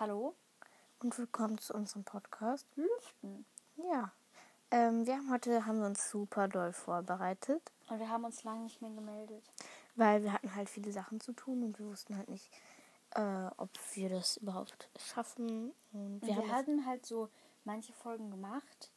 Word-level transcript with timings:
Hallo? 0.00 0.34
und 1.02 1.18
willkommen 1.18 1.58
zu 1.58 1.74
unserem 1.74 2.04
Podcast. 2.04 2.66
Lüften. 2.74 3.44
Ja, 3.76 4.10
ähm, 4.70 5.04
wir 5.06 5.16
haben 5.18 5.30
heute 5.30 5.66
haben 5.66 5.80
wir 5.80 5.86
uns 5.86 6.10
super 6.10 6.48
doll 6.48 6.72
vorbereitet, 6.72 7.60
Und 7.90 7.98
wir 7.98 8.08
haben 8.08 8.24
uns 8.24 8.42
lange 8.42 8.62
nicht 8.62 8.80
mehr 8.80 8.90
gemeldet. 8.92 9.44
weil 9.96 10.22
wir 10.22 10.32
hatten 10.32 10.54
halt 10.54 10.70
viele 10.70 10.90
Sachen 10.90 11.20
zu 11.20 11.34
tun 11.34 11.62
und 11.62 11.78
wir 11.78 11.84
wussten 11.84 12.16
halt 12.16 12.30
nicht, 12.30 12.50
äh, 13.14 13.48
ob 13.58 13.68
wir 13.92 14.08
das 14.08 14.38
überhaupt 14.38 14.88
schaffen. 14.98 15.72
Und 15.92 16.22
Und 16.22 16.26
wir 16.26 16.36
wir, 16.36 16.48
hatten 16.50 16.86
halt 16.86 17.04
so 17.04 17.28
manche 17.64 17.92
Folgen 17.92 18.30
gemacht, 18.30 18.90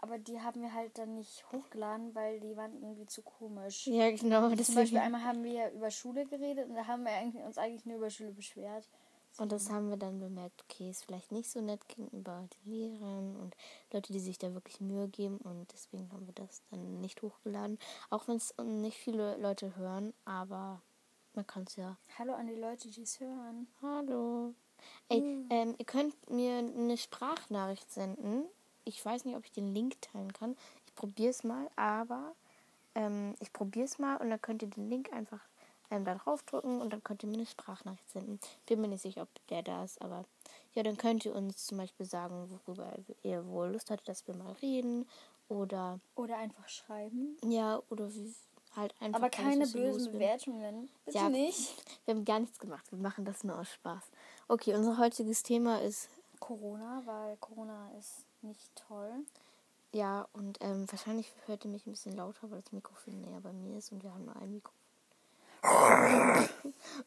aber 0.00 0.18
die 0.18 0.42
haben 0.42 0.60
wir 0.60 0.74
halt 0.74 0.98
dann 0.98 1.14
nicht 1.14 1.50
hochgeladen, 1.50 2.14
weil 2.14 2.40
die 2.40 2.58
waren 2.58 2.74
irgendwie 2.74 3.06
zu 3.06 3.22
komisch. 3.22 3.86
ja 3.86 4.10
genau, 4.10 4.54
Zum 4.54 4.74
Beispiel 4.74 4.98
einmal 4.98 5.24
haben 5.24 5.42
wir 5.44 5.52
ja 5.52 5.70
über 5.70 5.90
Schule 5.90 6.26
geredet 6.26 6.68
und 6.68 6.74
da 6.74 6.86
haben 6.86 7.04
wir 7.06 7.44
uns 7.46 7.56
eigentlich 7.56 7.86
nur 7.86 7.96
über 7.96 8.10
Schule 8.10 8.32
beschwert. 8.32 8.86
Und 9.38 9.52
das 9.52 9.70
haben 9.70 9.90
wir 9.90 9.96
dann 9.96 10.20
bemerkt, 10.20 10.64
okay, 10.64 10.90
ist 10.90 11.04
vielleicht 11.04 11.32
nicht 11.32 11.50
so 11.50 11.60
nett 11.60 11.86
gegenüber 11.88 12.48
den 12.64 12.72
Lehrern 12.72 13.36
und 13.36 13.56
Leute, 13.92 14.12
die 14.12 14.20
sich 14.20 14.38
da 14.38 14.52
wirklich 14.54 14.80
Mühe 14.80 15.08
geben 15.08 15.38
und 15.38 15.72
deswegen 15.72 16.10
haben 16.12 16.26
wir 16.26 16.34
das 16.34 16.62
dann 16.70 17.00
nicht 17.00 17.22
hochgeladen, 17.22 17.78
auch 18.10 18.28
wenn 18.28 18.36
es 18.36 18.54
nicht 18.62 18.98
viele 18.98 19.36
Leute 19.36 19.76
hören, 19.76 20.12
aber 20.24 20.82
man 21.34 21.46
kann 21.46 21.64
es 21.64 21.76
ja 21.76 21.96
Hallo 22.18 22.34
an 22.34 22.48
die 22.48 22.54
Leute, 22.54 22.90
die 22.90 23.02
es 23.02 23.20
hören. 23.20 23.68
Hallo. 23.82 24.54
Ey, 25.08 25.18
ähm, 25.50 25.74
ihr 25.78 25.84
könnt 25.84 26.30
mir 26.30 26.58
eine 26.58 26.96
Sprachnachricht 26.96 27.90
senden. 27.90 28.44
Ich 28.84 29.04
weiß 29.04 29.24
nicht, 29.24 29.36
ob 29.36 29.44
ich 29.44 29.52
den 29.52 29.74
Link 29.74 30.00
teilen 30.00 30.32
kann. 30.32 30.56
Ich 30.86 30.94
probiere 30.94 31.30
es 31.30 31.44
mal, 31.44 31.70
aber 31.76 32.34
ähm, 32.94 33.34
ich 33.40 33.52
probiere 33.52 33.84
es 33.84 33.98
mal 33.98 34.16
und 34.16 34.30
dann 34.30 34.40
könnt 34.40 34.62
ihr 34.62 34.68
den 34.68 34.88
Link 34.88 35.12
einfach 35.12 35.40
ähm, 35.90 36.04
da 36.04 36.14
draufdrücken 36.14 36.80
und 36.80 36.90
dann 36.92 37.02
könnt 37.02 37.22
ihr 37.22 37.28
mir 37.28 37.36
eine 37.36 37.46
Sprachnachricht 37.46 38.10
senden. 38.10 38.38
Bin 38.66 38.80
mir 38.80 38.88
nicht 38.88 39.02
sicher, 39.02 39.22
ob 39.22 39.28
der 39.48 39.62
da 39.62 39.84
ist, 39.84 40.00
aber 40.00 40.24
ja, 40.74 40.82
dann 40.82 40.96
könnt 40.96 41.24
ihr 41.24 41.34
uns 41.34 41.66
zum 41.66 41.78
Beispiel 41.78 42.06
sagen, 42.06 42.48
worüber 42.66 42.92
ihr 43.22 43.46
wohl 43.46 43.68
Lust 43.72 43.90
hattet, 43.90 44.08
dass 44.08 44.26
wir 44.26 44.36
mal 44.36 44.52
reden 44.62 45.08
oder 45.48 45.98
Oder 46.14 46.36
einfach 46.38 46.68
schreiben. 46.68 47.36
ja, 47.44 47.80
oder 47.90 48.12
wie 48.14 48.32
halt 48.76 48.94
einfach. 49.00 49.18
Aber 49.18 49.30
keine 49.30 49.66
bösen. 49.66 50.12
Bewertungen. 50.12 50.88
Bitte 51.04 51.18
Ja. 51.18 51.28
nicht. 51.28 51.84
Wir 52.04 52.14
haben 52.14 52.24
gar 52.24 52.38
nichts 52.38 52.58
gemacht. 52.60 52.90
Wir 52.92 52.98
machen 53.00 53.24
das 53.24 53.42
nur 53.42 53.58
aus 53.58 53.68
Spaß. 53.72 54.04
Okay, 54.46 54.74
unser 54.74 54.96
heutiges 54.98 55.42
Thema 55.42 55.80
ist 55.82 56.08
Corona, 56.38 57.02
weil 57.04 57.36
Corona 57.38 57.90
ist 57.98 58.24
nicht 58.42 58.70
toll. 58.76 59.10
Ja, 59.92 60.28
und 60.34 60.58
ähm, 60.60 60.86
wahrscheinlich 60.90 61.32
hört 61.46 61.64
ihr 61.64 61.70
mich 61.72 61.84
ein 61.84 61.90
bisschen 61.90 62.14
lauter, 62.16 62.48
weil 62.50 62.62
das 62.62 62.70
Mikrofon 62.70 63.20
näher 63.22 63.40
bei 63.40 63.52
mir 63.52 63.76
ist 63.76 63.90
und 63.90 64.04
wir 64.04 64.14
haben 64.14 64.24
nur 64.24 64.36
ein 64.36 64.52
Mikrofon. 64.54 64.79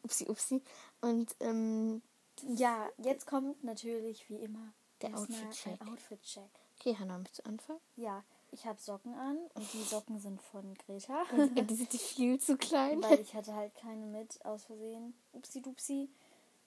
Upsi, 0.02 0.28
upsi. 0.28 0.62
Und 1.00 1.34
ähm, 1.40 2.02
Ja, 2.42 2.88
jetzt 2.98 3.26
kommt 3.26 3.62
natürlich 3.64 4.28
wie 4.28 4.36
immer 4.36 4.72
Der 5.02 5.16
Outfit-Check. 5.16 5.80
ein 5.80 5.88
Outfit-Check. 5.88 6.50
okay, 6.78 6.96
Hannah, 6.98 7.18
möchtest 7.18 7.40
du 7.40 7.48
anfangen? 7.48 7.80
Ja, 7.96 8.24
ich 8.50 8.66
habe 8.66 8.80
Socken 8.80 9.14
an 9.14 9.38
und 9.54 9.72
die 9.72 9.82
Socken 9.82 10.18
sind 10.20 10.40
von 10.40 10.74
Greta. 10.74 11.24
die 11.68 11.74
sind 11.74 11.92
viel 11.92 12.38
zu 12.38 12.56
klein. 12.56 13.02
weil 13.02 13.20
ich 13.20 13.34
hatte 13.34 13.54
halt 13.54 13.74
keine 13.74 14.06
mit 14.06 14.44
aus 14.44 14.64
Versehen. 14.64 15.14
Upsi 15.32 15.60
dupsi. 15.62 16.08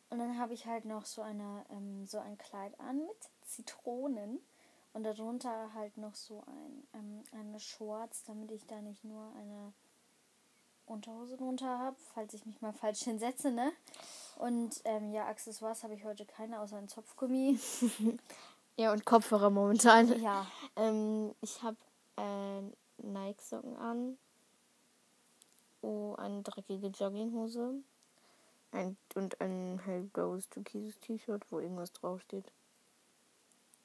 Und 0.10 0.20
dann 0.20 0.38
habe 0.40 0.54
ich 0.54 0.66
halt 0.66 0.86
noch 0.86 1.06
so 1.06 1.22
eine 1.22 1.66
ähm, 1.70 2.06
so 2.06 2.18
ein 2.20 2.38
Kleid 2.38 2.80
an 2.80 3.00
mit 3.06 3.30
Zitronen 3.46 4.40
und 4.94 5.04
darunter 5.04 5.74
halt 5.74 5.98
noch 5.98 6.16
so 6.16 6.44
ein 6.48 6.88
ähm, 6.94 7.24
eine 7.34 7.60
Shorts, 7.60 8.24
damit 8.24 8.52
ich 8.52 8.66
da 8.68 8.82
nicht 8.82 9.04
nur 9.04 9.34
eine 9.36 9.74
Unterhose 10.88 11.38
drunter 11.38 11.78
habe, 11.80 11.98
falls 12.14 12.34
ich 12.34 12.46
mich 12.46 12.62
mal 12.62 12.74
falsch 12.74 13.02
hinsetze, 13.04 13.52
ne? 13.52 13.72
Und 14.38 14.82
ähm, 14.86 15.12
ja, 15.12 15.26
Accessoires 15.28 15.84
habe 15.84 15.94
ich 15.94 16.04
heute 16.06 16.26
keine, 16.26 16.60
außer 16.60 16.78
ein 16.78 16.88
Zopfgummi. 16.88 17.60
Ja, 18.80 18.92
und 18.92 19.06
Kopfhörer 19.06 19.50
momentan. 19.50 20.22
Ja, 20.22 20.46
Ähm, 20.76 21.34
ich 21.42 21.64
habe 21.64 21.78
äh, 22.18 22.62
Nike-Socken 23.02 23.76
an. 23.76 24.20
Oh, 25.82 26.14
eine 26.16 26.44
dreckige 26.44 26.86
Jogginghose. 26.90 27.74
Ein, 28.72 28.96
und 29.16 29.42
ein 29.42 29.80
hellblaues 29.84 30.50
türkises 30.50 31.00
T-Shirt, 31.00 31.44
wo 31.52 31.58
irgendwas 31.60 31.92
draufsteht. 31.94 32.52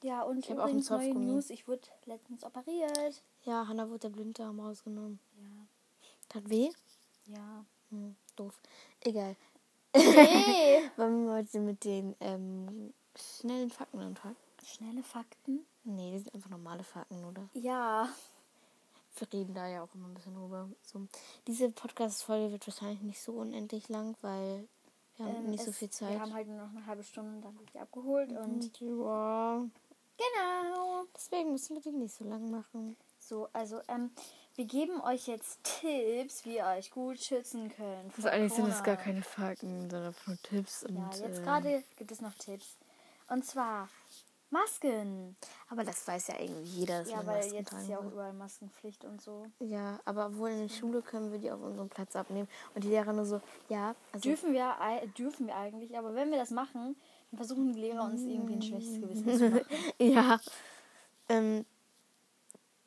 ja 0.03 0.23
und 0.25 0.41
Ich 0.41 0.51
hab 0.51 0.59
auch 0.59 0.65
einen 0.65 0.75
neue 0.75 0.83
Zopfgummi. 0.83 1.25
News, 1.25 1.49
ich 1.49 1.67
wurde 1.67 1.89
letztens 2.05 2.45
operiert. 2.45 3.23
Ja, 3.45 3.67
Hannah 3.67 3.89
wurde 3.89 4.01
der 4.01 4.09
Blinddarm 4.11 4.61
rausgenommen. 4.61 5.21
Ja, 5.39 5.67
Tat 6.29 6.51
weh? 6.51 6.71
Ja. 7.27 7.65
Hm, 7.91 8.17
doof. 8.37 8.59
Egal. 9.01 9.37
Hey! 9.95 10.91
Wollen 10.97 11.27
wir 11.27 11.35
heute 11.35 11.61
mit 11.61 11.85
den 11.85 12.17
ähm, 12.21 12.95
schnellen 13.17 13.71
Fakten 13.71 14.01
anfangen? 14.01 14.37
Schnelle 14.65 15.03
Fakten? 15.03 15.67
Nee, 15.85 16.13
das 16.13 16.23
sind 16.23 16.35
einfach 16.35 16.51
normale 16.51 16.85
Fakten, 16.85 17.25
oder? 17.25 17.49
Ja. 17.55 18.09
Wir 19.19 19.33
reden 19.33 19.55
da 19.55 19.67
ja 19.69 19.83
auch 19.83 19.95
immer 19.95 20.09
ein 20.09 20.15
bisschen 20.15 20.35
drüber. 20.35 20.69
So. 20.83 21.07
Diese 21.47 21.71
Podcast-Folge 21.71 22.53
wird 22.53 22.67
wahrscheinlich 22.67 23.03
nicht 23.03 23.21
so 23.21 23.33
unendlich 23.33 23.89
lang, 23.89 24.17
weil 24.23 24.67
wir 25.17 25.27
haben 25.27 25.37
Ähm, 25.37 25.51
nicht 25.51 25.65
so 25.65 25.73
viel 25.73 25.91
Zeit. 25.91 26.13
Wir 26.13 26.21
haben 26.21 26.33
halt 26.33 26.49
nur 26.49 26.57
noch 26.57 26.71
eine 26.71 26.87
halbe 26.87 27.03
Stunde 27.03 27.37
und 27.37 27.43
dann 27.43 27.59
wird 27.59 27.75
die 27.75 27.79
abgeholt. 27.79 28.31
Und 28.31 28.39
Und 28.39 28.81
ja, 28.81 29.67
genau. 30.17 31.05
deswegen 31.15 31.53
müssen 31.53 31.75
wir 31.75 31.83
die 31.83 31.91
nicht 31.93 32.15
so 32.15 32.25
lang 32.25 32.51
machen. 32.51 32.97
So, 33.19 33.49
also, 33.53 33.81
ähm, 33.89 34.11
wir 34.57 34.65
geben 34.67 35.01
euch 35.01 35.27
jetzt 35.27 35.59
Tipps, 35.65 36.45
wie 36.45 36.57
ihr 36.57 36.67
euch 36.67 36.91
gut 36.91 37.19
schützen 37.19 37.73
könnt. 37.75 38.15
Also 38.17 38.29
eigentlich 38.29 38.53
sind 38.53 38.67
es 38.69 38.79
Corona. 38.79 38.95
gar 38.95 38.97
keine 38.97 39.23
Fakten, 39.23 39.89
sondern 39.91 40.15
nur 40.27 40.37
Tipps. 40.43 40.85
Und, 40.85 40.97
Ja, 40.97 41.27
jetzt 41.27 41.39
äh, 41.41 41.43
gerade 41.43 41.85
gibt 41.97 42.11
es 42.13 42.21
noch 42.21 42.35
Tipps. 42.35 42.77
Und 43.29 43.45
zwar 43.47 43.89
Masken. 44.51 45.35
Aber 45.71 45.83
das 45.83 46.07
weiß 46.07 46.29
ja 46.29 46.35
irgendwie 46.39 46.63
jeder, 46.81 47.03
Ja, 47.07 47.27
weil 47.27 47.39
Masken 47.39 47.55
jetzt 47.55 47.73
ist 47.73 47.89
ja 47.89 47.99
auch 47.99 48.05
überall 48.05 48.35
Maskenpflicht 48.35 49.05
und 49.07 49.23
so. 49.23 49.47
Ja, 49.61 49.99
aber 50.05 50.37
wohl 50.37 50.51
in 50.51 50.69
der 50.69 50.75
Schule 50.75 51.01
können 51.01 51.33
wir 51.33 51.39
die 51.39 51.51
auf 51.51 51.63
unserem 51.63 51.89
Platz 51.89 52.15
abnehmen. 52.15 52.49
Und 52.75 52.85
die 52.85 52.89
Lehrer 52.89 53.15
nur 53.15 53.25
so, 53.25 53.41
ja, 53.71 53.95
also 54.13 54.29
Dürfen 54.29 54.53
wir, 54.53 54.77
dürfen 55.17 55.47
wir 55.47 55.57
eigentlich, 55.57 55.97
aber 55.97 56.15
wenn 56.15 56.31
wir 56.31 56.39
das 56.39 56.51
machen, 56.51 56.97
dann 57.31 57.39
versuchen 57.39 57.73
die 57.73 57.81
Lehrer 57.81 58.05
uns 58.05 58.21
irgendwie 58.23 58.55
ein 58.55 58.63
schlechtes 58.63 59.01
Gewissen 59.01 59.39
zu 59.39 59.49
machen. 59.51 59.65
ja. 59.99 60.39
Ähm, 61.31 61.65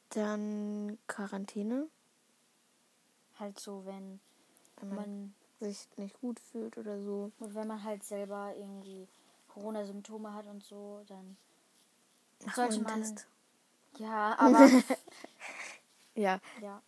dann 0.09 0.97
Quarantäne, 1.07 1.87
Halt 3.39 3.59
so, 3.59 3.85
wenn 3.85 4.19
wenn 4.77 4.89
man, 4.89 4.97
man 4.97 5.35
sich 5.59 5.87
nicht 5.97 6.19
gut 6.21 6.39
fühlt 6.39 6.77
oder 6.77 7.01
so. 7.01 7.31
Und 7.39 7.53
wenn 7.53 7.67
man 7.67 7.83
halt 7.83 8.03
selber 8.03 8.53
irgendwie 8.55 9.07
Corona-Symptome 9.49 10.33
hat 10.33 10.47
und 10.47 10.63
so, 10.63 11.03
dann 11.07 11.37
Mach 12.45 12.55
sollte 12.55 12.79
man. 12.81 13.01
Test. 13.01 13.27
Ja, 13.97 14.35
aber 14.39 14.69
Ja. 16.15 16.39
ja. 16.61 16.81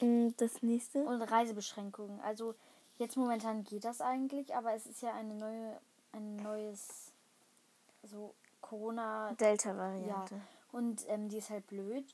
Mm, 0.00 0.34
Das 0.36 0.62
nächste. 0.62 1.02
Und 1.04 1.22
Reisebeschränkungen. 1.22 2.20
Also 2.20 2.54
jetzt 2.98 3.16
momentan 3.16 3.64
geht 3.64 3.84
das 3.84 4.00
eigentlich, 4.00 4.54
aber 4.54 4.74
es 4.74 4.86
ist 4.86 5.00
ja 5.02 5.14
eine 5.14 5.34
neue, 5.34 5.80
ein 6.12 6.36
neues 6.36 7.12
so 8.02 8.34
Corona. 8.60 9.30
Ja. 9.30 9.34
Delta-Variante. 9.34 10.40
Und 10.72 11.08
ähm, 11.08 11.28
die 11.28 11.38
ist 11.38 11.50
halt 11.50 11.66
blöd. 11.68 12.04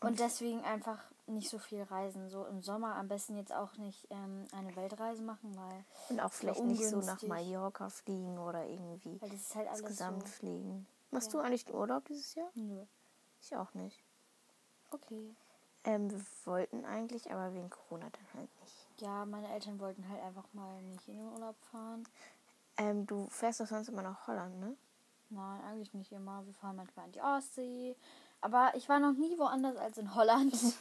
Und 0.00 0.18
deswegen 0.18 0.62
einfach 0.64 0.98
nicht 1.26 1.48
so 1.50 1.58
viel 1.58 1.82
reisen. 1.82 2.28
So 2.30 2.44
im 2.46 2.62
Sommer 2.62 2.96
am 2.96 3.08
besten 3.08 3.36
jetzt 3.36 3.52
auch 3.52 3.76
nicht 3.76 4.06
ähm, 4.10 4.44
eine 4.52 4.74
Weltreise 4.76 5.22
machen, 5.22 5.54
weil, 5.56 5.84
Und 6.08 6.20
auch 6.20 6.32
vielleicht 6.32 6.64
nicht 6.64 6.86
so 6.88 6.98
nach. 7.00 7.22
Mallorca 7.22 7.88
fliegen 7.90 8.38
oder 8.38 8.64
irgendwie 8.66 9.20
weil 9.20 9.28
das 9.30 9.40
ist 9.40 9.54
halt 9.54 9.68
alles 9.68 9.80
insgesamt 9.80 10.22
so. 10.22 10.28
fliegen. 10.28 10.86
Machst 11.10 11.32
Ja. 11.32 11.40
du 11.40 11.44
eigentlich 11.46 11.72
Urlaub 11.72 12.04
dieses 12.06 12.34
Jahr? 12.34 12.48
Nö. 12.54 12.84
Ich 13.42 13.54
auch 13.56 13.72
nicht. 13.74 14.02
Okay. 14.90 15.34
Ähm, 15.84 16.10
wir 16.10 16.20
wollten 16.44 16.84
eigentlich, 16.84 17.30
aber 17.30 17.54
wegen 17.54 17.70
Corona 17.70 18.08
dann 18.10 18.26
halt 18.40 18.50
nicht. 18.62 18.88
Ja, 18.98 19.24
meine 19.24 19.50
Eltern 19.52 19.78
wollten 19.80 20.06
halt 20.08 20.22
einfach 20.22 20.44
mal 20.52 20.80
nicht 20.82 21.08
in 21.08 21.16
den 21.16 21.28
Urlaub 21.28 21.56
fahren. 21.70 22.06
Ähm, 22.76 23.06
du 23.06 23.28
fährst 23.28 23.60
doch 23.60 23.66
sonst 23.66 23.88
immer 23.88 24.02
nach 24.02 24.26
Holland, 24.26 24.58
ne? 24.60 24.76
Nein, 25.30 25.60
eigentlich 25.64 25.94
nicht 25.94 26.12
immer. 26.12 26.44
Wir 26.44 26.54
fahren 26.54 26.76
manchmal 26.76 27.06
in 27.06 27.12
die 27.12 27.20
Ostsee. 27.20 27.96
Aber 28.40 28.72
ich 28.74 28.88
war 28.88 28.98
noch 29.00 29.12
nie 29.12 29.36
woanders 29.38 29.76
als 29.76 29.98
in 29.98 30.14
Holland. 30.14 30.54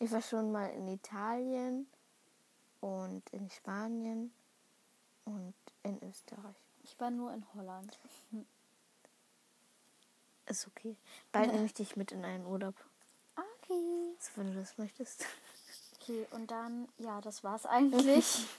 Ich 0.00 0.10
war 0.10 0.20
schon 0.20 0.50
mal 0.50 0.66
in 0.70 0.88
Italien 0.88 1.86
und 2.80 3.22
in 3.30 3.48
Spanien 3.48 4.34
und 5.24 5.54
in 5.84 6.02
Österreich. 6.02 6.56
Ich 6.82 6.98
war 6.98 7.12
nur 7.12 7.32
in 7.32 7.46
Holland. 7.54 7.96
Ist 10.46 10.66
okay. 10.66 10.96
Bald 11.30 11.52
nehme 11.52 11.64
ich 11.64 11.74
dich 11.74 11.94
mit 11.94 12.10
in 12.10 12.24
einen 12.24 12.44
Urlaub. 12.44 12.74
Okay. 13.36 14.14
Also, 14.18 14.30
wenn 14.34 14.52
du 14.52 14.58
das 14.60 14.76
möchtest. 14.76 15.24
Okay, 16.00 16.26
und 16.32 16.50
dann, 16.50 16.88
ja, 16.98 17.20
das 17.20 17.44
war's 17.44 17.64
eigentlich. 17.66 18.46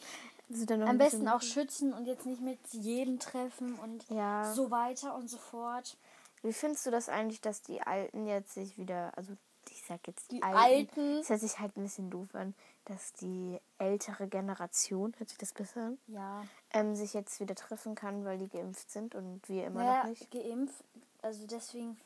Also 0.47 0.71
Am 0.75 0.99
besten 0.99 1.27
auch 1.27 1.41
schützen 1.41 1.91
und 1.91 2.05
jetzt 2.05 2.27
nicht 2.27 2.39
mit 2.39 2.59
jedem 2.71 3.17
treffen 3.17 3.73
und 3.79 4.07
Ja. 4.09 4.53
so 4.53 4.69
weiter 4.69 5.15
und 5.15 5.27
so 5.27 5.39
fort. 5.39 5.97
Wie 6.45 6.53
findest 6.53 6.85
du 6.85 6.91
das 6.91 7.09
eigentlich, 7.09 7.41
dass 7.41 7.61
die 7.61 7.81
Alten 7.81 8.27
jetzt 8.27 8.53
sich 8.53 8.77
wieder, 8.77 9.11
also 9.17 9.33
ich 9.69 9.81
sag 9.83 10.05
jetzt 10.07 10.31
Die 10.31 10.43
Alten, 10.43 10.57
Alten. 10.57 11.17
das 11.19 11.29
hört 11.29 11.39
sich 11.41 11.59
halt 11.59 11.75
ein 11.75 11.83
bisschen 11.83 12.09
doof 12.11 12.33
an, 12.35 12.53
dass 12.85 13.13
die 13.13 13.59
ältere 13.79 14.27
Generation, 14.27 15.13
hört 15.17 15.29
sich 15.29 15.37
das 15.39 15.53
besser 15.53 15.81
an, 15.87 15.97
Ja. 16.07 16.45
ähm, 16.71 16.95
sich 16.95 17.13
jetzt 17.15 17.39
wieder 17.39 17.55
treffen 17.55 17.95
kann, 17.95 18.25
weil 18.25 18.37
die 18.37 18.47
geimpft 18.47 18.91
sind 18.91 19.15
und 19.15 19.47
wir 19.49 19.65
immer 19.65 19.83
Naja, 19.83 20.03
noch 20.03 20.09
nicht. 20.09 20.29
geimpft. 20.29 20.83
Also 21.23 21.47
deswegen, 21.47 21.97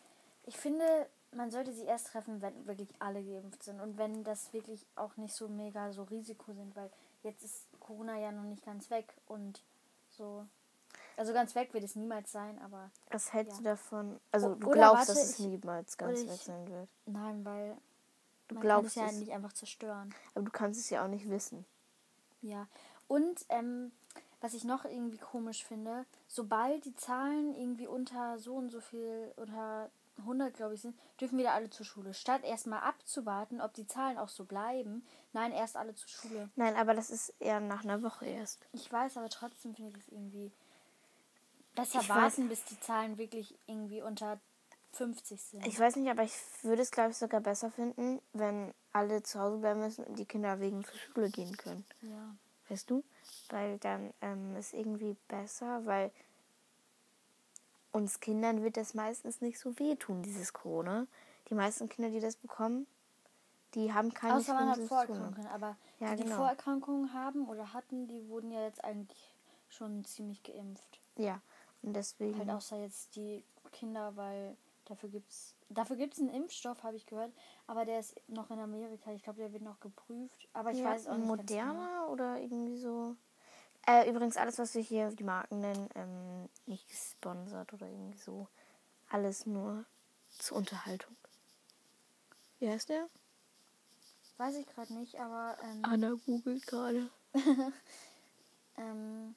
ich 0.46 0.56
finde, 0.58 0.86
man 1.34 1.52
sollte 1.52 1.74
sie 1.74 1.84
erst 1.84 2.08
treffen, 2.08 2.42
wenn 2.42 2.66
wirklich 2.66 2.90
alle 3.00 3.22
geimpft 3.22 3.64
sind. 3.64 3.82
Und 3.82 3.98
wenn 3.98 4.24
das 4.24 4.54
wirklich 4.54 4.86
auch 4.96 5.18
nicht 5.18 5.34
so 5.36 5.50
mega 5.50 5.92
so 5.92 6.04
Risiko 6.04 6.54
sind, 6.54 6.76
weil 6.78 6.90
jetzt 7.24 7.44
ist 7.44 7.66
Corona 7.82 8.18
ja 8.18 8.32
noch 8.32 8.44
nicht 8.44 8.64
ganz 8.66 8.90
weg 8.90 9.14
und 9.28 9.62
so. 10.08 10.46
Also 11.20 11.34
ganz 11.34 11.54
weg 11.54 11.74
wird 11.74 11.84
es 11.84 11.96
niemals 11.98 12.32
sein, 12.32 12.58
aber 12.60 12.90
Was 13.12 13.34
hältst 13.34 13.58
ja. 13.58 13.58
du 13.58 13.64
davon? 13.66 14.20
Also 14.32 14.52
O- 14.52 14.56
du 14.56 14.70
glaubst, 14.70 15.10
warte, 15.10 15.14
dass 15.14 15.24
es 15.32 15.40
ich- 15.40 15.46
niemals 15.48 15.98
ganz 15.98 16.22
weg 16.26 16.40
sein 16.42 16.68
wird. 16.70 16.88
nein, 17.06 17.44
weil 17.44 17.76
Du 18.48 18.56
man 18.56 18.62
glaubst 18.62 18.96
kann 18.96 19.04
es 19.06 19.12
ja 19.12 19.16
es, 19.18 19.20
nicht 19.20 19.34
einfach 19.34 19.52
zerstören. 19.54 20.16
aber 20.34 20.46
du 20.46 20.52
kannst 20.52 20.80
es 20.80 20.90
ja 20.90 21.04
auch 21.04 21.10
nicht 21.10 21.30
wissen. 21.30 21.66
Ja. 22.42 22.68
Und 23.10 23.46
ähm, 23.50 23.92
was 24.40 24.54
ich 24.54 24.64
noch 24.64 24.86
irgendwie 24.86 25.18
komisch 25.18 25.66
finde, 25.66 26.06
sobald 26.28 26.86
die 26.86 26.96
Zahlen 26.96 27.54
irgendwie 27.54 27.88
unter 27.88 28.40
so 28.40 28.56
und 28.56 28.70
so 28.70 28.80
viel, 28.80 29.34
unter 29.36 29.90
100 30.20 30.54
glaube 30.54 30.76
ich 30.76 30.82
sind, 30.82 30.98
dürfen 31.20 31.38
wieder 31.38 31.52
alle 31.54 31.70
zur 31.70 31.86
Schule. 31.86 32.14
Statt 32.14 32.44
erstmal 32.46 32.80
abzuwarten, 32.82 33.60
ob 33.62 33.74
die 33.74 33.88
Zahlen 33.88 34.18
auch 34.18 34.30
so 34.30 34.46
bleiben. 34.46 35.06
Nein, 35.34 35.52
erst 35.52 35.76
alle 35.76 35.96
zur 35.96 36.08
Schule. 36.10 36.50
Nein, 36.56 36.76
aber 36.78 36.94
das 36.94 37.10
ist 37.10 37.34
eher 37.40 37.60
nach 37.60 37.84
einer 37.84 38.02
Woche 38.04 38.26
erst. 38.26 38.66
Ich 38.74 38.90
weiß, 38.92 39.18
aber 39.18 39.28
trotzdem 39.30 39.76
finde 39.76 39.92
ich 39.92 39.98
es 39.98 40.08
irgendwie 40.14 40.52
besser 41.80 42.00
Ich 42.02 42.10
weiß- 42.10 42.16
warten, 42.16 42.50
bis 42.50 42.64
die 42.66 42.80
Zahlen 42.80 43.18
wirklich 43.18 43.58
irgendwie 43.68 44.02
unter 44.02 44.40
50 44.94 45.42
sind. 45.42 45.66
Ich 45.68 45.80
weiß 45.80 45.96
nicht, 45.98 46.10
aber 46.10 46.24
ich 46.24 46.34
würde 46.64 46.82
es, 46.82 46.92
glaube 46.92 47.12
ich, 47.12 47.18
sogar 47.18 47.42
besser 47.42 47.72
finden, 47.72 48.22
wenn 48.34 48.74
alle 48.92 49.22
zu 49.24 49.40
Hause 49.40 49.58
bleiben 49.58 49.80
müssen 49.82 50.04
und 50.06 50.18
die 50.18 50.26
Kinder 50.26 50.60
wegen 50.60 50.84
zur 50.84 50.98
Schule 50.98 51.30
gehen 51.30 51.56
können. 51.58 51.86
ja. 52.02 52.36
Weißt 52.70 52.90
du? 52.92 53.04
Weil 53.50 53.80
dann 53.80 54.14
ähm, 54.22 54.56
ist 54.56 54.74
irgendwie 54.74 55.16
besser, 55.28 55.86
weil 55.88 56.12
uns 57.92 58.20
Kindern 58.20 58.64
wird 58.64 58.78
das 58.78 58.94
meistens 58.94 59.42
nicht 59.42 59.60
so 59.60 59.78
wehtun, 59.80 60.22
dieses 60.22 60.54
Corona. 60.54 61.08
Die 61.50 61.56
meisten 61.56 61.90
Kinder, 61.90 62.12
die 62.12 62.20
das 62.20 62.36
bekommen, 62.36 62.86
die 63.74 63.92
haben 63.94 64.14
keine 64.14 64.36
Außer 64.36 64.54
man 64.54 64.70
hat. 64.70 64.80
Vorerkrankungen. 64.82 65.48
Aber 65.48 65.78
Ja, 66.00 66.12
die, 66.12 66.18
die 66.18 66.24
genau. 66.24 66.36
Vorerkrankungen 66.38 67.14
haben 67.14 67.48
oder 67.50 67.74
hatten, 67.74 68.08
die 68.08 68.28
wurden 68.28 68.52
ja 68.52 68.64
jetzt 68.64 68.84
eigentlich 68.84 69.32
schon 69.70 70.06
ziemlich 70.06 70.44
geimpft. 70.44 71.00
Ja, 71.18 71.42
und 71.82 71.94
deswegen. 71.94 72.38
Halt 72.40 72.50
außer 72.50 72.78
jetzt 72.78 73.16
die 73.16 73.44
Kinder, 73.72 74.16
weil 74.16 74.56
dafür 74.86 75.10
gibt's 75.10 75.56
dafür 75.70 75.96
gibt's 75.96 76.20
einen 76.20 76.30
Impfstoff, 76.30 76.84
habe 76.84 76.98
ich 76.98 77.06
gehört, 77.06 77.32
aber 77.68 77.86
der 77.86 78.00
ist 78.00 78.16
noch 78.28 78.50
in 78.52 78.60
Amerika. 78.60 79.12
Ich 79.12 79.24
glaube, 79.24 79.40
der 79.40 79.54
wird 79.54 79.64
noch 79.64 79.80
geprüft, 79.80 80.48
aber 80.54 80.72
ich 80.72 80.80
ja, 80.80 80.86
weiß 80.86 81.08
auch 81.08 81.18
nicht 81.18 81.48
ganz 81.48 81.52
genau. 81.52 82.12
Oder 82.12 82.40
irgendwie 82.40 82.78
so. 82.78 83.16
Äh, 83.88 84.10
übrigens, 84.10 84.38
alles, 84.38 84.60
was 84.60 84.76
wir 84.76 84.82
hier 84.82 85.10
die 85.12 85.24
Marken 85.24 85.62
nennen, 85.62 85.90
ähm, 85.96 86.50
nicht 86.66 86.88
gesponsert 86.90 87.72
oder 87.74 87.88
irgendwie 87.88 88.18
so. 88.18 88.48
Alles 89.10 89.46
nur 89.46 89.86
zur 90.38 90.58
Unterhaltung. 90.58 91.16
Wie 92.60 92.70
heißt 92.70 92.90
der? 92.90 93.08
Weiß 94.38 94.56
ich 94.56 94.68
gerade 94.68 94.94
nicht, 94.94 95.20
aber 95.20 95.58
ähm, 95.64 95.80
Anna 95.84 96.14
googelt 96.26 96.66
gerade. 96.68 97.10
ähm, 98.78 99.36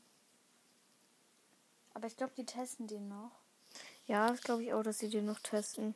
aber 1.94 2.06
ich 2.06 2.17
glaube, 2.17 2.33
die 2.37 2.47
testen 2.47 2.87
den 2.87 3.09
noch. 3.09 3.31
Ja, 4.06 4.29
das 4.29 4.43
glaube 4.43 4.65
ich 4.65 4.73
auch, 4.73 4.83
dass 4.83 4.99
sie 4.99 5.09
den 5.09 5.27
noch 5.27 5.41
testen. 5.41 5.94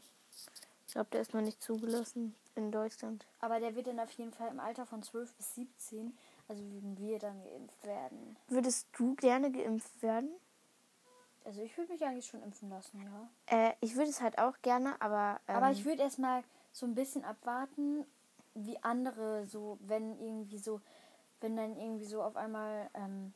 Ich 0.86 0.92
glaube, 0.92 1.10
der 1.10 1.20
ist 1.20 1.34
noch 1.34 1.40
nicht 1.40 1.62
zugelassen 1.62 2.34
in 2.54 2.70
Deutschland. 2.72 3.26
Aber 3.40 3.60
der 3.60 3.74
wird 3.74 3.86
dann 3.86 4.00
auf 4.00 4.10
jeden 4.12 4.32
Fall 4.32 4.48
im 4.50 4.60
Alter 4.60 4.86
von 4.86 5.02
12 5.02 5.34
bis 5.34 5.54
17, 5.56 6.16
also 6.48 6.62
würden 6.62 6.96
wir 6.98 7.18
dann 7.18 7.42
geimpft 7.42 7.84
werden. 7.84 8.36
Würdest 8.48 8.86
du 8.96 9.14
gerne 9.16 9.50
geimpft 9.50 10.02
werden? 10.02 10.30
Also 11.44 11.62
ich 11.62 11.76
würde 11.76 11.92
mich 11.92 12.02
eigentlich 12.04 12.26
schon 12.26 12.42
impfen 12.42 12.70
lassen, 12.70 13.02
ja. 13.02 13.28
Äh, 13.46 13.74
ich 13.80 13.94
würde 13.94 14.10
es 14.10 14.20
halt 14.20 14.38
auch 14.38 14.54
gerne, 14.62 15.00
aber. 15.00 15.40
Ähm, 15.46 15.56
Aber 15.56 15.70
ich 15.70 15.84
würde 15.84 16.02
erstmal 16.02 16.42
so 16.72 16.86
ein 16.86 16.94
bisschen 16.94 17.24
abwarten, 17.24 18.04
wie 18.54 18.82
andere 18.82 19.46
so, 19.46 19.78
wenn 19.80 20.18
irgendwie 20.18 20.58
so, 20.58 20.80
wenn 21.40 21.56
dann 21.56 21.76
irgendwie 21.76 22.06
so 22.06 22.22
auf 22.22 22.36
einmal, 22.36 22.90
ähm, 22.94 23.32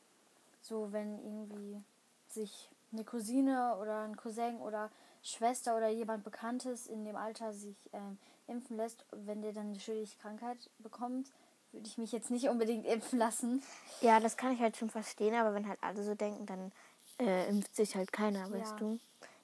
so 0.61 0.91
wenn 0.93 1.19
irgendwie 1.19 1.85
sich 2.33 2.71
eine 2.93 3.05
Cousine 3.05 3.77
oder 3.81 4.03
ein 4.03 4.17
Cousin 4.17 4.57
oder 4.59 4.91
Schwester 5.23 5.77
oder 5.77 5.89
jemand 5.89 6.25
Bekanntes 6.25 6.87
in 6.87 7.05
dem 7.05 7.17
Alter 7.17 7.53
sich 7.53 7.77
ähm, 7.93 8.19
impfen 8.47 8.77
lässt, 8.77 9.05
wenn 9.13 9.43
der 9.43 9.53
dann 9.53 9.69
eine 9.69 9.81
schädliche 9.81 10.19
Krankheit 10.19 10.71
bekommt, 10.79 11.31
würde 11.73 11.87
ich 11.87 11.99
mich 11.99 12.11
jetzt 12.13 12.31
nicht 12.31 12.49
unbedingt 12.49 12.87
impfen 12.87 13.19
lassen. 13.19 13.63
Ja, 14.01 14.19
das 14.19 14.37
kann 14.37 14.53
ich 14.53 14.61
halt 14.61 14.77
schon 14.77 14.91
verstehen, 14.91 15.35
aber 15.35 15.55
wenn 15.55 15.69
halt 15.69 15.79
alle 15.83 16.03
so 16.03 16.15
denken, 16.15 16.47
dann 16.47 16.73
äh, 17.19 17.49
impft 17.49 17.77
sich 17.77 17.95
halt 17.95 18.13
keiner, 18.13 18.51
weißt 18.51 18.73
Ja. 18.73 18.79
du? 18.79 18.99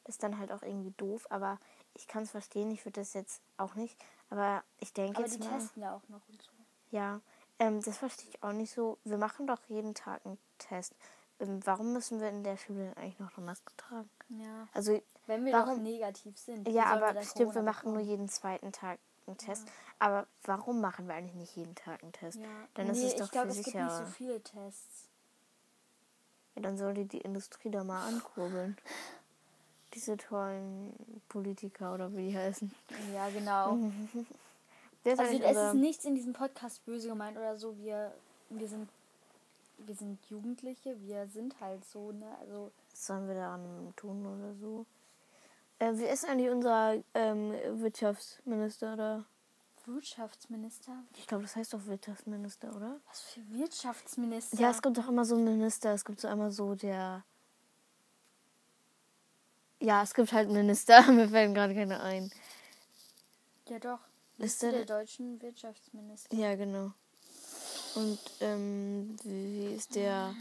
Das 0.05 0.17
ist 0.17 0.23
dann 0.23 0.39
halt 0.39 0.53
auch 0.53 0.63
irgendwie 0.63 0.95
doof, 0.97 1.27
aber 1.31 1.59
ich 1.95 2.07
kann 2.07 2.23
es 2.23 2.31
verstehen, 2.31 2.71
ich 2.71 2.85
würde 2.85 3.01
das 3.01 3.13
jetzt 3.13 3.43
auch 3.57 3.75
nicht. 3.75 3.97
Aber 4.31 4.63
ich 4.81 4.93
denke 4.93 5.19
Aber 5.19 5.27
jetzt 5.27 5.35
die 5.37 5.45
mal, 5.45 5.59
testen 5.59 5.83
ja 5.83 5.95
auch 5.95 6.09
noch 6.09 6.21
und 6.29 6.43
so. 6.43 6.51
ja, 6.91 7.21
ähm, 7.59 7.83
das 7.83 7.99
verstehe 7.99 8.31
ich 8.31 8.43
auch 8.43 8.53
nicht 8.53 8.73
so. 8.73 8.99
Wir 9.05 9.19
machen 9.19 9.47
doch 9.47 9.61
jeden 9.69 9.95
Tag 9.95 10.25
einen 10.25 10.39
Test. 10.59 10.95
Ähm, 11.39 11.61
warum 11.65 11.93
müssen 11.93 12.21
wir 12.21 12.29
in 12.31 12.43
der 12.45 12.57
Schule 12.57 12.87
denn 12.87 12.97
eigentlich 12.97 13.19
noch 13.19 13.37
eine 13.37 13.47
Maske 13.47 13.73
tragen? 13.77 14.09
Ja. 14.29 14.69
Also, 14.73 15.01
Wenn 15.27 15.45
wir 15.45 15.53
Warum- 15.53 15.83
negativ 15.83 16.39
sind. 16.39 16.67
ja, 16.69 16.75
wir 16.75 16.87
aber 16.87 17.13
dann 17.13 17.25
stimmt, 17.25 17.55
wir 17.55 17.63
machen 17.63 17.93
nur 17.93 18.01
jeden 18.03 18.29
zweiten 18.29 18.73
Tag 18.73 18.99
einen 19.27 19.37
Test. 19.37 19.67
Aber 19.99 20.27
warum 20.45 20.81
machen 20.81 21.09
wir 21.09 21.15
eigentlich 21.15 21.35
nicht 21.35 21.57
jeden 21.57 21.75
Tag 21.75 22.03
einen 22.03 22.13
Test? 22.13 22.39
Ja. 22.39 22.47
Dann 22.75 22.89
ist 22.89 22.99
nee, 22.99 23.07
es 23.07 23.17
doch 23.17 23.27
ich 23.27 23.31
glaube, 23.33 23.51
viel 23.51 23.61
es 23.61 23.65
gibt 23.65 23.77
nicht 23.77 23.93
so 23.93 24.05
viele 24.07 24.41
Tests. 24.41 25.09
Ja, 26.55 26.63
dann 26.63 26.79
soll 26.79 26.95
die 26.95 27.05
die 27.07 27.21
Industrie 27.21 27.71
da 27.71 27.85
mal 27.85 28.07
ankurbeln. 28.07 28.77
Diese 29.95 30.17
tollen 30.17 30.93
Politiker 31.29 31.95
oder 31.95 32.15
wie 32.15 32.29
die 32.31 32.37
heißen. 32.37 32.71
Ja, 33.15 33.29
genau. 33.31 33.79
Ist 35.05 35.21
Also 35.21 35.41
es 35.41 35.57
ist 35.57 35.75
nichts 35.75 36.05
in 36.05 36.17
diesem 36.17 36.33
Podcast 36.33 36.85
böse 36.85 37.09
gemeint 37.09 37.37
oder 37.37 37.57
so. 37.57 37.79
Wir, 37.79 38.13
wir 38.51 38.67
sind 38.67 38.89
wir 39.79 39.95
sind 39.95 40.25
Jugendliche, 40.27 41.01
wir 41.01 41.27
sind 41.29 41.61
halt 41.61 41.85
so, 41.85 42.13
ne? 42.13 42.37
Also 42.41 42.73
Was 42.91 43.07
sollen 43.07 43.27
wir 43.29 43.35
daran 43.35 43.93
tun 43.97 44.25
oder 44.27 44.55
so? 44.55 44.87
Äh, 45.79 45.93
wer 45.95 46.13
ist 46.13 46.25
eigentlich 46.25 46.51
unser 46.51 46.95
ähm, 47.15 47.53
Wirtschaftsminister 47.81 48.95
oder? 48.95 49.25
Wirtschaftsminister. 49.85 51.05
Ich 51.17 51.27
glaube, 51.29 51.45
das 51.45 51.55
heißt 51.55 51.73
doch 51.75 51.87
Wirtschaftsminister, 51.87 52.75
oder? 52.75 52.99
Was 53.09 53.21
für 53.21 53.41
Wirtschaftsminister? 53.51 54.59
Ja, 54.61 54.71
es 54.71 54.83
gibt 54.83 54.99
doch 54.99 55.09
immer 55.09 55.25
so 55.25 55.37
einen 55.37 55.45
Minister. 55.45 55.93
Es 55.93 56.05
gibt 56.05 56.21
so 56.21 56.27
einmal 56.29 56.51
so 56.51 56.75
der. 56.75 57.25
Ja, 59.81 60.03
es 60.03 60.15
gibt 60.15 60.33
halt 60.33 60.51
Minister. 60.51 61.03
Mir 61.13 61.29
fällt 61.29 61.55
gerade 61.55 61.75
keiner 61.75 62.03
ein. 62.03 62.31
Ja 63.69 63.79
doch. 63.79 64.01
Ist 64.39 64.63
Liste 64.63 64.71
der- 64.71 64.85
der 64.85 64.99
deutschen 64.99 65.41
Wirtschaftsminister. 65.41 66.35
Ja, 66.37 66.55
genau. 66.57 66.93
Und 67.97 68.19
ähm, 68.41 69.17
wie, 69.25 69.75
ist 69.75 69.95
der? 69.95 70.35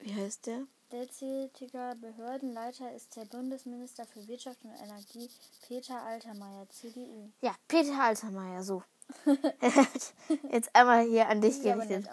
Wie 0.00 0.14
heißt 0.14 0.46
der? 0.46 0.66
Derzeitiger 0.92 1.94
Behördenleiter 1.94 2.94
ist 2.94 3.16
der 3.16 3.24
Bundesminister 3.24 4.04
für 4.04 4.28
Wirtschaft 4.28 4.58
und 4.64 4.72
Energie 4.72 5.30
Peter 5.66 6.02
Altermeier, 6.02 6.68
CDU. 6.68 7.30
Ja, 7.40 7.54
Peter 7.66 7.98
Altermeier, 7.98 8.62
so. 8.62 8.82
Jetzt 10.52 10.74
einmal 10.74 11.06
hier 11.06 11.26
an 11.28 11.40
dich 11.40 11.62
gerichtet. 11.62 12.06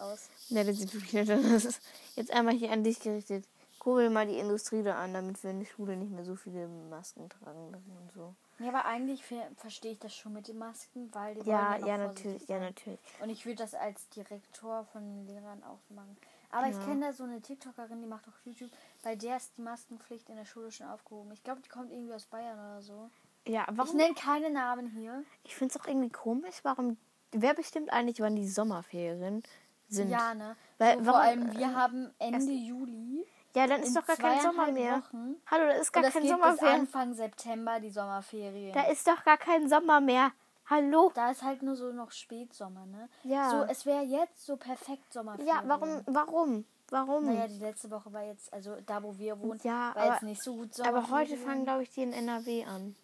Ja, 0.48 0.64
das 0.64 0.78
sieht 0.78 0.94
wirklich 0.94 1.14
nett 1.14 1.30
aus. 1.30 1.82
Jetzt 2.16 2.32
einmal 2.32 2.56
hier 2.56 2.72
an 2.72 2.86
dich 2.86 3.02
gerichtet. 3.02 3.46
Kurbel 3.80 4.10
mal 4.10 4.26
die 4.26 4.40
Industrie 4.40 4.84
da 4.84 4.96
an, 4.96 5.14
damit 5.14 5.44
wir 5.44 5.52
in 5.52 5.60
der 5.60 5.68
Schule 5.68 5.98
nicht 5.98 6.12
mehr 6.12 6.24
so 6.24 6.38
viele 6.38 6.70
Masken 6.90 7.30
tragen 7.30 7.72
müssen 7.72 7.92
und 7.98 8.12
so. 8.14 8.36
Ja, 8.60 8.70
aber 8.70 8.86
eigentlich 8.86 9.24
ver- 9.24 9.50
verstehe 9.58 9.94
ich 9.94 10.00
das 10.00 10.14
schon 10.16 10.34
mit 10.34 10.48
den 10.48 10.58
Masken, 10.58 11.10
weil 11.14 11.36
die 11.36 11.50
Ja, 11.50 11.78
ja, 11.78 11.98
noch 11.98 12.08
natürlich, 12.08 12.22
vorsichtig 12.24 12.50
ja, 12.50 12.56
sein. 12.58 12.64
natürlich. 12.66 13.00
Und 13.22 13.30
ich 13.30 13.46
würde 13.46 13.56
das 13.64 13.74
als 13.74 14.10
Direktor 14.10 14.84
von 14.92 15.02
den 15.04 15.26
Lehrern 15.28 15.64
auch 15.64 15.80
machen. 15.96 16.18
Aber 16.52 16.68
ich 16.68 16.76
Ja. 16.76 16.84
kenne 16.84 17.06
da 17.08 17.14
so 17.14 17.24
eine 17.24 17.42
TikTokerin, 17.42 18.02
die 18.02 18.08
macht 18.08 18.28
auch 18.28 18.46
YouTube. 18.46 18.72
Bei 19.04 19.16
der 19.16 19.38
ist 19.38 19.54
die 19.58 19.62
Maskenpflicht 19.62 20.30
in 20.30 20.36
der 20.36 20.46
Schule 20.46 20.72
schon 20.72 20.88
aufgehoben. 20.88 21.32
Ich 21.32 21.44
glaube, 21.44 21.62
die 21.62 21.70
kommt 21.70 21.92
irgendwie 21.92 22.14
aus 22.14 22.26
Bayern 22.26 22.58
oder 22.58 22.82
so. 22.82 23.10
Ja, 23.48 23.66
Ich 23.72 23.78
warum? 23.78 23.96
nenne 23.98 24.14
keine 24.16 24.50
Namen 24.50 24.88
hier. 24.88 25.24
Ich 25.44 25.56
finde 25.56 25.74
es 25.76 25.80
auch 25.82 25.88
irgendwie 25.88 26.10
komisch, 26.10 26.60
warum. 26.64 26.98
Wer 27.32 27.54
bestimmt 27.54 27.92
eigentlich, 27.94 28.20
wann 28.20 28.36
die 28.36 28.48
Sommerferien 28.48 29.20
sind? 29.20 30.10
Ja, 30.10 30.34
ne? 30.34 30.56
Weil- 30.80 30.98
so, 30.98 31.04
vor 31.06 31.14
warum, 31.14 31.28
allem, 31.28 31.58
wir 31.58 31.68
äh, 31.68 31.74
haben 31.74 32.14
Ende 32.20 32.52
Juli. 32.52 33.26
Ja, 33.56 33.66
dann 33.68 33.82
ist 33.82 33.96
doch 33.96 34.06
gar 34.06 34.16
kein 34.16 34.42
Sommer 34.42 34.72
mehr. 34.72 34.98
Wochen. 35.02 35.36
Hallo, 35.50 35.66
da 35.66 35.72
ist 35.74 35.92
gar 35.92 36.04
das 36.04 36.14
kein 36.14 36.24
geht 36.24 36.32
bis 36.32 36.40
Sommerferien. 36.40 36.80
Anfang 36.82 37.14
September, 37.14 37.80
die 37.80 37.90
Sommerferien. 37.90 38.74
Da 38.74 38.84
ist 38.84 39.08
doch 39.08 39.24
gar 39.24 39.38
kein 39.38 39.68
Sommer 39.68 40.00
mehr. 40.02 40.32
Hallo? 40.70 41.12
da 41.16 41.32
ist 41.32 41.42
halt 41.42 41.64
nur 41.64 41.76
so 41.76 41.92
noch 41.92 42.12
Spätsommer, 42.12 42.86
ne? 42.86 43.10
Ja. 43.24 43.50
So, 43.50 43.64
es 43.64 43.88
wäre 43.88 44.04
jetzt 44.04 44.46
so 44.46 44.56
perfekt 44.56 45.12
Sommerferien. 45.12 45.48
Ja, 45.56 45.64
warum? 45.66 46.02
Warum? 46.06 46.66
Warum? 46.92 47.26
Naja, 47.26 47.48
die 47.48 47.58
letzte 47.58 47.90
Woche 47.90 48.14
war 48.14 48.24
jetzt, 48.24 48.54
also 48.54 48.76
da 48.86 49.02
wo 49.02 49.18
wir 49.18 49.40
wohnen, 49.40 49.60
Ja, 49.64 49.94
war 49.96 49.98
aber- 50.04 50.14
jetzt 50.14 50.24
nicht 50.24 50.44
so 50.44 50.56
gut 50.56 50.80
Aber 50.82 51.10
heute 51.10 51.30
Sommerferien. 51.32 51.44
fangen, 51.46 51.64
glaube 51.64 51.84
ich, 51.84 51.90
die 51.92 52.04
in 52.04 52.14
NRW 52.14 52.66
an. 52.66 52.96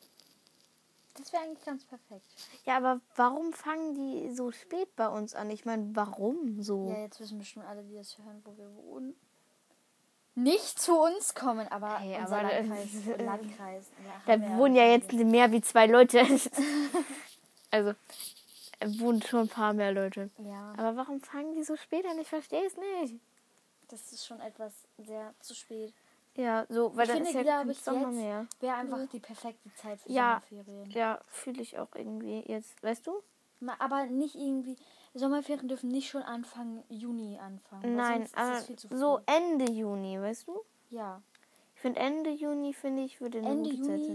Das 1.17 1.31
wäre 1.33 1.43
eigentlich 1.43 1.65
ganz 1.65 1.85
perfekt. 1.85 2.25
Ja, 2.65 2.77
aber 2.77 2.99
warum 3.15 3.51
fangen 3.53 3.95
die 3.95 4.31
so 4.35 4.51
spät 4.51 4.95
bei 4.95 5.07
uns 5.07 5.33
an? 5.33 5.49
Ich 5.49 5.65
meine, 5.65 5.95
warum 5.95 6.61
so? 6.61 6.89
Ja, 6.89 6.99
jetzt 6.99 7.19
wissen 7.19 7.39
bestimmt 7.39 7.65
alle, 7.65 7.83
die 7.83 7.95
das 7.95 8.17
hören, 8.19 8.41
wo 8.43 8.55
wir 8.57 8.69
wohnen. 8.75 9.15
Nicht 10.35 10.79
zu 10.79 10.99
uns 10.99 11.33
kommen, 11.33 11.67
aber 11.69 11.97
Hey, 11.99 12.17
unser 12.19 12.39
aber 12.39 12.53
Landkreis, 12.53 12.89
Landkreis. 13.17 13.85
Ja, 14.27 14.35
Da 14.37 14.57
wohnen 14.57 14.75
ja 14.75 14.85
jetzt 14.85 15.11
mehr 15.13 15.51
wie 15.51 15.61
zwei 15.61 15.87
Leute. 15.87 16.19
also, 17.71 17.89
äh, 18.79 18.99
wohnen 18.99 19.21
schon 19.21 19.41
ein 19.41 19.47
paar 19.47 19.73
mehr 19.73 19.93
Leute. 19.93 20.29
Ja, 20.39 20.73
Aber 20.77 20.95
warum 20.97 21.21
fangen 21.21 21.55
die 21.55 21.63
so 21.63 21.75
spät 21.77 22.05
an? 22.05 22.19
Ich 22.19 22.27
verstehe 22.27 22.65
es 22.65 22.75
nicht. 22.75 23.15
das 23.87 24.11
ist 24.11 24.25
schon 24.25 24.39
etwas 24.41 24.73
sehr 24.97 25.33
zu 25.39 25.55
spät. 25.55 25.93
Ja, 26.35 26.65
so, 26.67 26.93
weil 26.97 27.03
ich 27.05 27.13
das 27.15 27.17
finde, 27.29 27.39
ist 27.39 27.47
ja 27.47 27.63
ich, 27.63 27.79
Sommer 27.79 28.07
jetzt 28.09 28.15
mehr. 28.15 28.47
wäre 28.59 28.75
einfach 28.75 29.07
die 29.13 29.19
perfekte 29.21 29.73
Zeit 29.75 30.01
für 30.01 30.11
Ja. 30.11 30.41
Sommerferien. 30.51 30.91
Ja, 30.91 31.21
fühle 31.27 31.61
ich 31.61 31.77
auch 31.79 31.95
irgendwie 31.95 32.43
jetzt. 32.45 32.83
Weißt 32.83 33.07
du? 33.07 33.21
Aber 33.79 34.05
nicht 34.07 34.35
irgendwie. 34.35 34.75
Sommerferien 35.15 35.67
dürfen 35.69 35.89
nicht 35.89 36.09
schon 36.09 36.21
Anfang 36.23 36.83
Juni 36.89 37.39
anfangen. 37.39 37.95
Nein, 37.95 38.27
aber 38.35 38.57
es 38.57 38.65
viel 38.65 38.75
zu 38.75 38.89
früh. 38.89 38.97
so 38.97 39.21
Ende 39.25 39.71
Juni, 39.71 40.19
weißt 40.19 40.47
du? 40.47 40.61
Ja. 40.89 41.21
Ich 41.73 41.81
finde 41.81 42.01
Ende 42.01 42.31
Juni, 42.31 42.73
finde 42.73 43.03
ich, 43.03 43.21
würde 43.21 43.39
eine 43.39 43.49
Ende 43.49 43.69
gute 43.69 43.81
Zeit 43.83 43.99
Juni. 44.01 44.07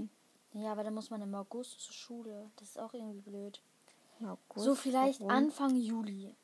sein. 0.52 0.62
Ja, 0.62 0.72
aber 0.72 0.84
dann 0.84 0.94
muss 0.94 1.10
man 1.10 1.22
im 1.22 1.34
August 1.34 1.80
zur 1.80 1.94
Schule. 1.94 2.50
Das 2.56 2.68
ist 2.68 2.78
auch 2.78 2.92
irgendwie 2.92 3.20
blöd. 3.20 3.62
August, 4.22 4.64
so 4.66 4.74
vielleicht 4.74 5.20
warum? 5.20 5.32
Anfang 5.32 5.74
Juli. 5.76 6.34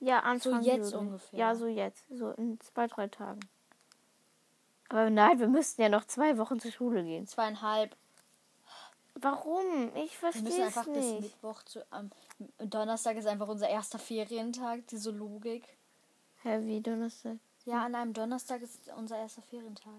Ja, 0.00 0.20
Anfang 0.20 0.62
jetzt 0.62 0.92
Juli. 0.92 1.06
ungefähr. 1.06 1.38
Ja, 1.38 1.54
so 1.54 1.66
jetzt. 1.66 2.06
So 2.08 2.30
in 2.30 2.58
zwei, 2.60 2.86
drei 2.86 3.08
Tagen. 3.08 3.40
Aber 4.88 5.10
nein, 5.10 5.38
wir 5.38 5.48
müssten 5.48 5.82
ja 5.82 5.88
noch 5.88 6.04
zwei 6.04 6.38
Wochen 6.38 6.58
zur 6.60 6.70
Schule 6.70 7.02
gehen. 7.02 7.26
Zweieinhalb. 7.26 7.96
Warum? 9.18 9.88
Ich 9.94 10.20
Wir 10.20 10.28
müssen 10.28 10.46
verstehe 10.46 10.64
einfach 10.66 10.86
es 10.86 10.92
bis 10.94 11.04
nicht. 11.06 11.20
Mittwoch 11.22 11.62
zu. 11.62 11.84
Am 11.90 12.10
Donnerstag 12.58 13.16
ist 13.16 13.26
einfach 13.26 13.48
unser 13.48 13.68
erster 13.68 13.98
Ferientag. 13.98 14.86
Diese 14.88 15.10
Logik. 15.10 15.64
Hä, 16.42 16.58
wie 16.62 16.80
Donnerstag? 16.80 17.38
Ja, 17.64 17.84
an 17.84 17.94
einem 17.94 18.12
Donnerstag 18.12 18.62
ist 18.62 18.88
unser 18.96 19.18
erster 19.18 19.42
Ferientag. 19.42 19.92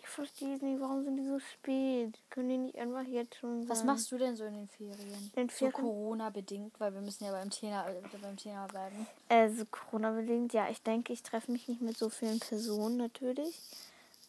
Ich 0.00 0.08
verstehe 0.08 0.56
es 0.56 0.62
nicht. 0.62 0.80
Warum 0.80 1.04
sind 1.04 1.16
die 1.16 1.24
so 1.26 1.38
spät? 1.38 2.18
Können 2.28 2.48
die 2.48 2.58
nicht 2.58 2.78
einfach 2.78 3.04
jetzt 3.04 3.36
schon 3.36 3.68
Was 3.68 3.78
sein? 3.78 3.86
machst 3.86 4.10
du 4.12 4.18
denn 4.18 4.36
so 4.36 4.44
in 4.44 4.54
den 4.54 4.68
Ferien? 4.68 5.30
In 5.36 5.48
So 5.48 5.54
Ferien? 5.56 5.72
Corona-bedingt, 5.72 6.78
weil 6.80 6.92
wir 6.92 7.00
müssen 7.00 7.24
ja 7.24 7.30
beim 7.30 7.50
Thema, 7.50 7.86
beim 8.20 8.36
Thema 8.36 8.66
bleiben. 8.66 9.06
Also 9.28 9.64
Corona-bedingt, 9.64 10.52
ja. 10.52 10.68
Ich 10.68 10.82
denke, 10.82 11.12
ich 11.12 11.22
treffe 11.22 11.50
mich 11.52 11.68
nicht 11.68 11.80
mit 11.80 11.96
so 11.96 12.10
vielen 12.10 12.40
Personen 12.40 12.96
natürlich. 12.96 13.58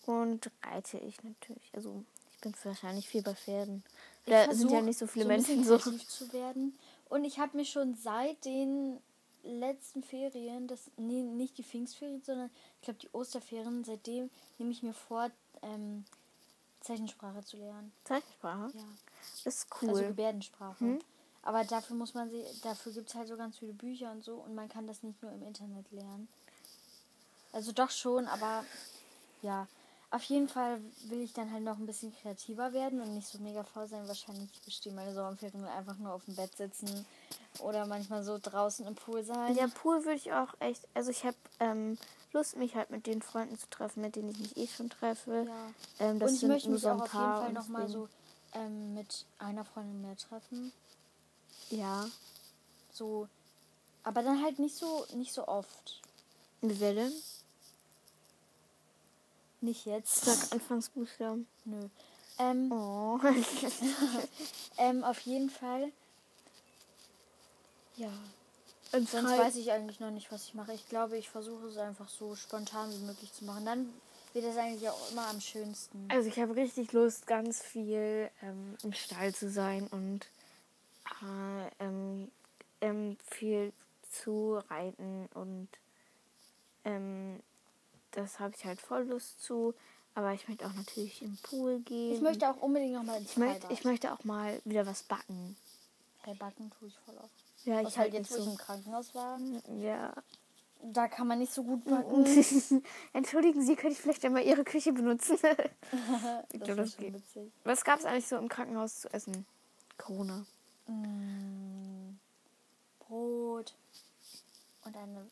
Und 0.05 0.49
reite 0.63 0.97
ich 0.99 1.23
natürlich. 1.23 1.71
Also 1.73 2.03
bin 2.43 2.53
wahrscheinlich 2.63 3.07
viel 3.07 3.23
bei 3.23 3.33
Pferden. 3.33 3.83
Da 4.25 4.53
sind 4.53 4.71
ja 4.71 4.81
nicht 4.81 4.99
so 4.99 5.07
viele 5.07 5.25
bisschen 5.25 5.65
Menschen 5.65 5.65
so. 5.65 5.77
zu 5.77 6.31
werden. 6.33 6.77
Und 7.09 7.25
ich 7.25 7.39
habe 7.39 7.57
mir 7.57 7.65
schon 7.65 7.95
seit 7.95 8.45
den 8.45 8.99
letzten 9.43 10.03
Ferien, 10.03 10.67
das 10.67 10.89
nee, 10.97 11.21
nicht 11.21 11.57
die 11.57 11.63
Pfingstferien, 11.63 12.21
sondern 12.23 12.49
ich 12.77 12.81
glaube 12.83 12.99
die 12.99 13.09
Osterferien, 13.11 13.83
seitdem 13.83 14.29
nehme 14.57 14.71
ich 14.71 14.83
mir 14.83 14.93
vor, 14.93 15.29
ähm, 15.61 16.05
Zeichensprache 16.79 17.43
zu 17.43 17.57
lernen. 17.57 17.91
Zeichensprache? 18.03 18.71
Ja. 18.73 18.83
Das 19.43 19.55
ist 19.55 19.67
cool. 19.81 19.89
Also 19.89 20.03
Gebärdensprache. 20.03 20.79
Hm? 20.79 20.99
Aber 21.41 21.65
dafür 21.65 21.95
muss 21.95 22.13
man 22.13 22.29
sie, 22.29 22.43
dafür 22.61 22.93
gibt 22.93 23.09
es 23.09 23.15
halt 23.15 23.27
so 23.27 23.35
ganz 23.35 23.57
viele 23.57 23.73
Bücher 23.73 24.11
und 24.11 24.23
so 24.23 24.35
und 24.35 24.55
man 24.55 24.69
kann 24.69 24.87
das 24.87 25.03
nicht 25.03 25.21
nur 25.21 25.31
im 25.31 25.43
Internet 25.43 25.91
lernen. 25.91 26.29
Also 27.51 27.71
doch 27.73 27.91
schon, 27.91 28.27
aber 28.27 28.63
ja. 29.41 29.67
Auf 30.13 30.21
jeden 30.25 30.47
Fall 30.47 30.79
will 31.05 31.21
ich 31.21 31.33
dann 31.33 31.51
halt 31.51 31.63
noch 31.63 31.79
ein 31.79 31.87
bisschen 31.87 32.15
kreativer 32.21 32.71
werden 32.71 33.01
und 33.01 33.15
nicht 33.15 33.27
so 33.27 33.39
mega 33.39 33.63
faul 33.63 33.87
sein. 33.87 34.07
Wahrscheinlich 34.07 34.51
bestehen 34.63 34.93
meine 34.93 35.11
Sommerferien 35.11 35.65
einfach 35.65 35.97
nur 35.97 36.13
auf 36.13 36.23
dem 36.25 36.35
Bett 36.35 36.55
sitzen 36.55 37.03
oder 37.57 37.87
manchmal 37.87 38.23
so 38.23 38.37
draußen 38.39 38.85
im 38.85 38.93
Pool 38.93 39.23
sein. 39.23 39.55
Ja, 39.55 39.65
Pool 39.65 40.05
würde 40.05 40.17
ich 40.17 40.31
auch 40.31 40.53
echt. 40.59 40.87
Also 40.93 41.09
ich 41.09 41.23
habe 41.23 41.35
ähm, 41.59 41.97
Lust, 42.31 42.57
mich 42.57 42.75
halt 42.75 42.91
mit 42.91 43.07
den 43.07 43.23
Freunden 43.23 43.57
zu 43.57 43.67
treffen, 43.71 44.01
mit 44.01 44.15
denen 44.15 44.29
ich 44.29 44.37
mich 44.37 44.55
eh 44.55 44.67
schon 44.67 44.91
treffe. 44.91 45.47
Ja. 45.47 46.05
Ähm, 46.05 46.19
das 46.19 46.29
und 46.29 46.37
ich 46.37 46.43
möchte 46.43 46.69
mich 46.69 46.81
so 46.83 46.89
auch 46.89 47.01
auf 47.01 47.13
jeden 47.13 47.35
Fall 47.35 47.53
nochmal 47.53 47.87
so 47.87 48.07
ähm, 48.53 48.93
mit 48.93 49.25
einer 49.39 49.65
Freundin 49.65 49.99
mehr 50.03 50.15
treffen. 50.15 50.71
Ja. 51.71 52.05
So. 52.91 53.27
Aber 54.03 54.21
dann 54.21 54.43
halt 54.43 54.59
nicht 54.59 54.75
so, 54.75 55.07
nicht 55.15 55.33
so 55.33 55.47
oft. 55.47 56.01
Wie 56.61 56.75
denn? 56.75 57.11
Nicht 59.63 59.85
jetzt. 59.85 60.25
Sag 60.25 60.51
Anfangsbuchstaben. 60.51 61.47
Nö. 61.63 61.87
Ähm, 62.37 62.69
Oh. 62.69 63.17
ähm, 64.77 65.03
auf 65.05 65.19
jeden 65.21 65.49
Fall. 65.49 65.89
Ja. 67.95 68.11
Und 68.91 69.09
Sonst 69.09 69.29
halt- 69.29 69.39
weiß 69.39 69.55
ich 69.55 69.71
eigentlich 69.71 70.01
noch 70.01 70.11
nicht, 70.11 70.31
was 70.33 70.43
ich 70.43 70.53
mache. 70.53 70.73
Ich 70.73 70.89
glaube, 70.89 71.17
ich 71.17 71.29
versuche 71.29 71.67
es 71.67 71.77
einfach 71.77 72.09
so 72.09 72.35
spontan 72.35 72.91
wie 72.91 73.05
möglich 73.05 73.31
zu 73.31 73.45
machen. 73.45 73.65
Dann 73.65 73.93
wird 74.33 74.45
das 74.45 74.57
eigentlich 74.57 74.89
auch 74.89 75.11
immer 75.11 75.27
am 75.29 75.39
schönsten. 75.39 76.07
Also 76.11 76.27
ich 76.27 76.37
habe 76.39 76.55
richtig 76.57 76.91
Lust, 76.91 77.25
ganz 77.25 77.61
viel 77.61 78.29
ähm, 78.41 78.75
im 78.83 78.91
Stall 78.91 79.33
zu 79.33 79.49
sein 79.49 79.87
und 79.87 80.25
äh, 81.21 81.83
ähm, 81.85 82.29
ähm, 82.81 83.17
viel 83.29 83.71
zu 84.11 84.59
reiten 84.69 85.29
und 85.35 85.69
ähm, 86.83 87.39
das 88.13 88.39
habe 88.39 88.53
ich 88.57 88.65
halt 88.65 88.79
voll 88.81 89.03
Lust 89.03 89.41
zu. 89.41 89.73
Aber 90.15 90.31
ich 90.33 90.47
möchte 90.47 90.65
auch 90.65 90.73
natürlich 90.73 91.21
im 91.23 91.37
Pool 91.37 91.79
gehen. 91.79 92.13
Ich 92.13 92.21
möchte 92.21 92.47
auch 92.49 92.57
unbedingt 92.61 92.93
nochmal 92.93 93.17
ins 93.19 93.31
ich 93.31 93.37
möchte, 93.37 93.67
ich 93.71 93.83
möchte 93.83 94.13
auch 94.13 94.23
mal 94.23 94.61
wieder 94.63 94.85
was 94.85 95.03
backen. 95.03 95.55
Hey, 96.21 96.35
backen 96.35 96.71
tue 96.79 96.87
ich 96.87 96.97
voll 96.99 97.15
oft. 97.17 97.65
Ja, 97.65 97.83
Was 97.83 97.97
halt 97.97 98.13
jetzt, 98.13 98.31
wo 98.31 98.37
ich 98.37 98.45
im 98.47 98.57
Krankenhaus 98.57 99.15
war. 99.15 99.39
Ja. 99.81 100.13
Da 100.85 101.07
kann 101.07 101.27
man 101.27 101.39
nicht 101.39 101.53
so 101.53 101.63
gut 101.63 101.85
backen. 101.85 102.25
Entschuldigen 103.13 103.61
Sie, 103.65 103.75
könnte 103.75 103.93
ich 103.93 104.01
vielleicht 104.01 104.23
einmal 104.25 104.43
Ihre 104.43 104.63
Küche 104.65 104.91
benutzen? 104.91 105.37
ich 106.51 106.59
Das 106.59 106.63
glaube, 106.63 106.75
das 106.81 106.97
geht. 106.97 107.13
witzig. 107.13 107.51
Was 107.63 107.83
gab 107.83 107.99
es 107.99 108.05
eigentlich 108.05 108.27
so 108.27 108.35
im 108.37 108.49
Krankenhaus 108.49 108.99
zu 109.01 109.13
essen? 109.13 109.45
Corona. 109.97 110.45
Mm, 110.87 112.19
Brot 112.99 113.73
und 114.83 114.95
eine. 114.97 115.25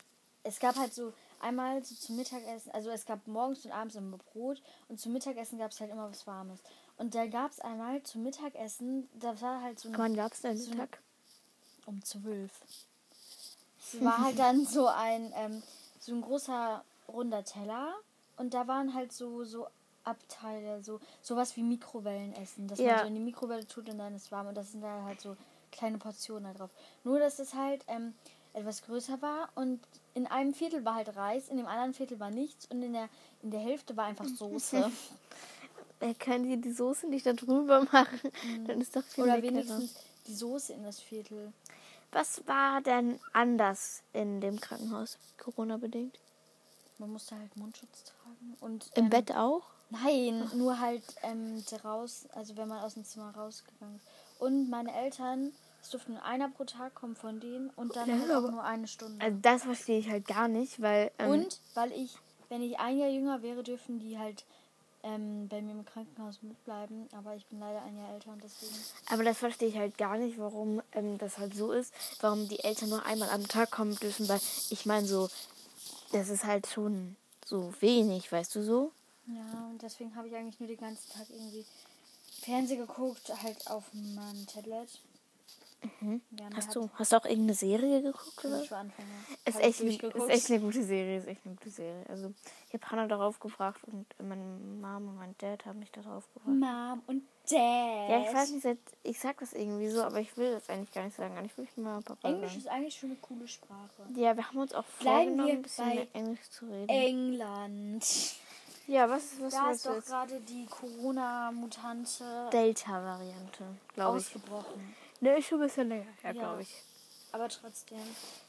Es 0.43 0.59
gab 0.59 0.75
halt 0.77 0.93
so 0.93 1.13
einmal 1.41 1.83
so 1.83 1.95
zum 1.95 2.15
Mittagessen, 2.15 2.71
also 2.71 2.89
es 2.89 3.05
gab 3.05 3.25
morgens 3.27 3.65
und 3.65 3.71
abends 3.71 3.95
immer 3.95 4.17
Brot 4.17 4.61
und 4.87 4.99
zum 4.99 5.13
Mittagessen 5.13 5.57
gab 5.59 5.71
es 5.71 5.79
halt 5.79 5.91
immer 5.91 6.09
was 6.09 6.25
Warmes. 6.27 6.59
Und 6.97 7.15
da 7.15 7.25
gab 7.27 7.51
es 7.51 7.59
einmal 7.59 8.01
zum 8.03 8.23
Mittagessen, 8.23 9.09
da 9.19 9.39
war 9.41 9.61
halt 9.61 9.79
so 9.79 9.89
ein, 9.89 9.97
Wann 9.97 10.15
gab 10.15 10.33
es 10.33 10.41
denn 10.41 10.57
So- 10.57 10.69
Mittag? 10.71 10.99
um 11.85 12.03
zwölf. 12.03 12.51
Es 13.93 14.01
war 14.01 14.19
halt 14.19 14.37
dann 14.39 14.65
so 14.65 14.87
ein 14.87 15.31
ähm, 15.35 15.63
so 15.99 16.13
ein 16.13 16.21
großer 16.21 16.83
runder 17.07 17.43
Teller 17.43 17.93
und 18.37 18.53
da 18.53 18.67
waren 18.67 18.93
halt 18.93 19.11
so 19.11 19.43
so 19.43 19.67
Abteile, 20.03 20.83
so 20.83 20.99
sowas 21.21 21.55
wie 21.57 21.63
Mikrowellenessen, 21.63 22.67
dass 22.67 22.79
Ja. 22.79 22.93
man 22.93 22.99
so 23.01 23.05
in 23.07 23.15
die 23.15 23.21
Mikrowelle 23.21 23.67
tut 23.67 23.89
und 23.89 23.97
dann 23.99 24.15
ist 24.15 24.25
es 24.25 24.31
warm 24.31 24.47
und 24.47 24.55
das 24.55 24.71
sind 24.71 24.81
da 24.81 25.03
halt 25.03 25.21
so 25.21 25.35
kleine 25.71 25.97
Portionen 25.97 26.51
da 26.53 26.57
drauf. 26.57 26.71
Nur 27.03 27.19
dass 27.19 27.39
es 27.39 27.53
halt 27.53 27.83
ähm, 27.87 28.13
etwas 28.53 28.81
größer 28.83 29.21
war 29.21 29.49
und 29.55 29.79
in 30.13 30.27
einem 30.27 30.53
Viertel 30.53 30.83
war 30.83 30.95
halt 30.95 31.15
Reis, 31.15 31.47
in 31.47 31.57
dem 31.57 31.67
anderen 31.67 31.93
Viertel 31.93 32.19
war 32.19 32.31
nichts 32.31 32.65
und 32.65 32.81
in 32.83 32.93
der 32.93 33.09
in 33.41 33.51
der 33.51 33.61
Hälfte 33.61 33.95
war 33.97 34.05
einfach 34.05 34.25
Soße 34.25 34.91
Äh, 36.01 36.15
können 36.15 36.45
Sie 36.45 36.59
die 36.59 36.73
Soße 36.73 37.07
nicht 37.07 37.25
da 37.25 37.33
drüber 37.33 37.83
machen? 37.91 38.19
Dann 38.65 38.81
ist 38.81 38.95
doch 38.95 39.03
viel 39.03 39.23
oder 39.23 39.35
leckerer. 39.35 39.53
wenigstens 39.53 39.95
die 40.27 40.33
Soße 40.33 40.73
in 40.73 40.83
das 40.83 40.99
Viertel. 40.99 41.53
Was 42.11 42.45
war 42.47 42.81
denn 42.81 43.19
anders 43.33 44.01
in 44.11 44.41
dem 44.41 44.59
Krankenhaus, 44.59 45.17
Corona-bedingt? 45.37 46.19
Man 46.97 47.11
musste 47.11 47.37
halt 47.37 47.55
Mundschutz 47.55 48.03
tragen 48.03 48.57
und 48.59 48.89
Im 48.95 49.05
ähm, 49.05 49.09
Bett 49.11 49.35
auch? 49.35 49.63
Nein, 49.91 50.49
nur 50.55 50.79
halt 50.79 51.03
ähm, 51.21 51.63
raus, 51.83 52.25
also 52.33 52.57
wenn 52.57 52.67
man 52.67 52.79
aus 52.79 52.95
dem 52.95 53.05
Zimmer 53.05 53.33
rausgegangen 53.35 53.95
ist. 53.95 54.41
Und 54.41 54.69
meine 54.69 54.93
Eltern, 54.93 55.51
es 55.81 55.89
durfte 55.89 56.11
nur 56.11 56.23
einer 56.23 56.49
pro 56.49 56.63
Tag 56.63 56.95
kommen 56.95 57.15
von 57.15 57.39
denen 57.39 57.69
und 57.71 57.95
dann 57.95 58.09
Ja, 58.09 58.19
halt 58.19 58.31
auch 58.31 58.51
nur 58.51 58.63
eine 58.63 58.87
Stunde. 58.87 59.23
Also 59.23 59.37
das 59.41 59.63
verstehe 59.63 59.99
ich 59.99 60.09
halt 60.09 60.27
gar 60.27 60.47
nicht, 60.47 60.81
weil... 60.81 61.11
Ähm, 61.19 61.31
und 61.31 61.59
weil 61.73 61.91
ich, 61.91 62.15
wenn 62.49 62.61
ich 62.61 62.79
ein 62.79 62.97
Jahr 62.97 63.09
jünger 63.09 63.41
wäre, 63.41 63.63
dürfen 63.63 63.99
die 63.99 64.17
halt 64.17 64.45
ähm, 65.03 65.47
bei 65.47 65.61
mir 65.61 65.71
im 65.71 65.85
Krankenhaus 65.85 66.41
mitbleiben. 66.41 67.07
Aber 67.13 67.35
ich 67.35 67.45
bin 67.47 67.59
leider 67.59 67.81
ein 67.81 67.97
Jahr 67.97 68.13
älter 68.13 68.31
und 68.31 68.43
deswegen. 68.43 68.75
Aber 69.09 69.23
das 69.23 69.37
verstehe 69.37 69.69
ich 69.69 69.77
halt 69.77 69.97
gar 69.97 70.17
nicht, 70.17 70.37
warum 70.37 70.81
ähm, 70.93 71.17
das 71.17 71.37
halt 71.37 71.55
so 71.55 71.71
ist. 71.71 71.93
Warum 72.19 72.47
die 72.47 72.63
Eltern 72.63 72.89
nur 72.89 73.05
einmal 73.05 73.29
am 73.29 73.47
Tag 73.47 73.71
kommen 73.71 73.95
dürfen, 73.95 74.29
weil 74.29 74.39
ich 74.69 74.85
meine 74.85 75.07
so, 75.07 75.29
das 76.11 76.29
ist 76.29 76.45
halt 76.45 76.67
schon 76.67 77.15
so 77.45 77.73
wenig, 77.79 78.31
weißt 78.31 78.55
du 78.55 78.63
so? 78.63 78.91
Ja, 79.27 79.67
und 79.69 79.81
deswegen 79.81 80.15
habe 80.15 80.27
ich 80.27 80.35
eigentlich 80.35 80.59
nur 80.59 80.67
den 80.67 80.79
ganzen 80.79 81.09
Tag 81.11 81.29
irgendwie 81.29 81.65
Fernsehen 82.41 82.79
geguckt, 82.79 83.31
halt 83.43 83.67
auf 83.67 83.85
meinem 83.93 84.45
Tablet. 84.47 84.89
Haben 86.01 86.21
Hast 86.55 86.75
du, 86.75 86.89
hast 86.93 87.11
du 87.11 87.17
auch 87.17 87.25
irgendeine 87.25 87.55
Serie 87.55 88.01
geguckt 88.01 88.45
oder? 88.45 88.61
Ich 88.61 88.71
war 88.71 88.79
Anfänger. 88.79 89.09
Ist 89.45 89.59
ich 89.59 89.65
echt, 89.65 89.81
eine, 89.81 90.13
ist 90.13 90.29
echt 90.29 90.51
eine 90.51 90.59
gute 90.59 90.83
Serie, 90.83 91.17
ist 91.17 91.27
echt 91.27 91.45
eine 91.45 91.55
gute 91.55 91.69
Serie. 91.69 92.05
Also 92.07 92.33
ich 92.67 92.73
habe 92.73 92.85
Hannah 92.91 93.07
darauf 93.07 93.39
gefragt 93.39 93.81
und 93.85 94.05
meine 94.19 94.43
Mom 94.43 95.09
und 95.09 95.17
mein 95.17 95.35
Dad 95.39 95.65
haben 95.65 95.79
mich 95.79 95.91
darauf 95.91 96.31
gefragt. 96.33 96.57
Mom 96.57 97.01
und 97.07 97.23
Dad. 97.49 98.09
Ja, 98.09 98.21
ich 98.21 98.33
weiß 98.33 98.51
nicht, 98.51 98.79
ich 99.03 99.19
sag 99.19 99.39
das 99.39 99.53
irgendwie 99.53 99.89
so, 99.89 100.03
aber 100.03 100.19
ich 100.19 100.35
will 100.37 100.53
das 100.53 100.69
eigentlich 100.69 100.91
gar 100.91 101.03
nicht 101.03 101.15
sagen. 101.15 101.35
Will 101.35 101.65
ich 101.65 101.77
Mama 101.77 101.97
und 101.97 102.05
Papa 102.05 102.27
Englisch 102.27 102.51
sagen. 102.51 102.61
ist 102.61 102.67
eigentlich 102.67 102.95
schon 102.95 103.09
eine 103.11 103.19
coole 103.19 103.47
Sprache. 103.47 104.07
Ja, 104.15 104.35
wir 104.35 104.47
haben 104.47 104.57
uns 104.59 104.73
auch 104.73 104.83
Bleiben 104.99 105.35
vorgenommen, 105.35 105.49
ein 105.49 105.61
bisschen 105.61 105.89
mehr 105.89 106.07
Englisch 106.13 106.49
zu 106.49 106.65
reden. 106.65 106.89
England. 106.89 108.35
ja, 108.87 109.09
was, 109.09 109.41
was 109.41 109.53
Da 109.53 109.71
ist 109.71 109.85
doch 109.85 110.05
gerade 110.05 110.39
die 110.41 110.65
Corona-Mutante 110.67 112.49
Delta-Variante, 112.53 113.63
glaube 113.93 114.17
ich. 114.19 114.25
ausgebrochen. 114.25 114.95
Ne, 115.21 115.37
ist 115.37 115.47
schon 115.47 115.61
ein 115.61 115.67
bisschen 115.67 115.87
länger 115.87 116.03
her, 116.21 116.33
Ja. 116.33 116.41
glaube 116.41 116.63
ich. 116.63 116.73
Aber 117.31 117.47
trotzdem. 117.47 117.99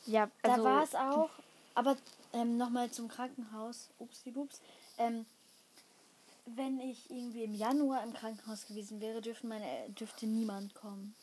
Ja, 0.06 0.28
Da 0.42 0.52
also, 0.52 0.64
war 0.64 0.82
es 0.82 0.94
auch. 0.94 1.30
Aber 1.74 1.96
ähm, 2.32 2.56
nochmal 2.56 2.90
zum 2.90 3.08
Krankenhaus. 3.08 3.88
Upsi 3.98 4.30
bups. 4.32 4.60
Ähm, 4.98 5.24
wenn 6.46 6.80
ich 6.80 7.08
irgendwie 7.10 7.44
im 7.44 7.54
Januar 7.54 8.02
im 8.02 8.12
Krankenhaus 8.12 8.66
gewesen 8.66 9.00
wäre, 9.00 9.20
dürften 9.20 9.48
meine, 9.48 9.88
dürfte 9.90 10.26
niemand 10.26 10.74
kommen. 10.74 11.14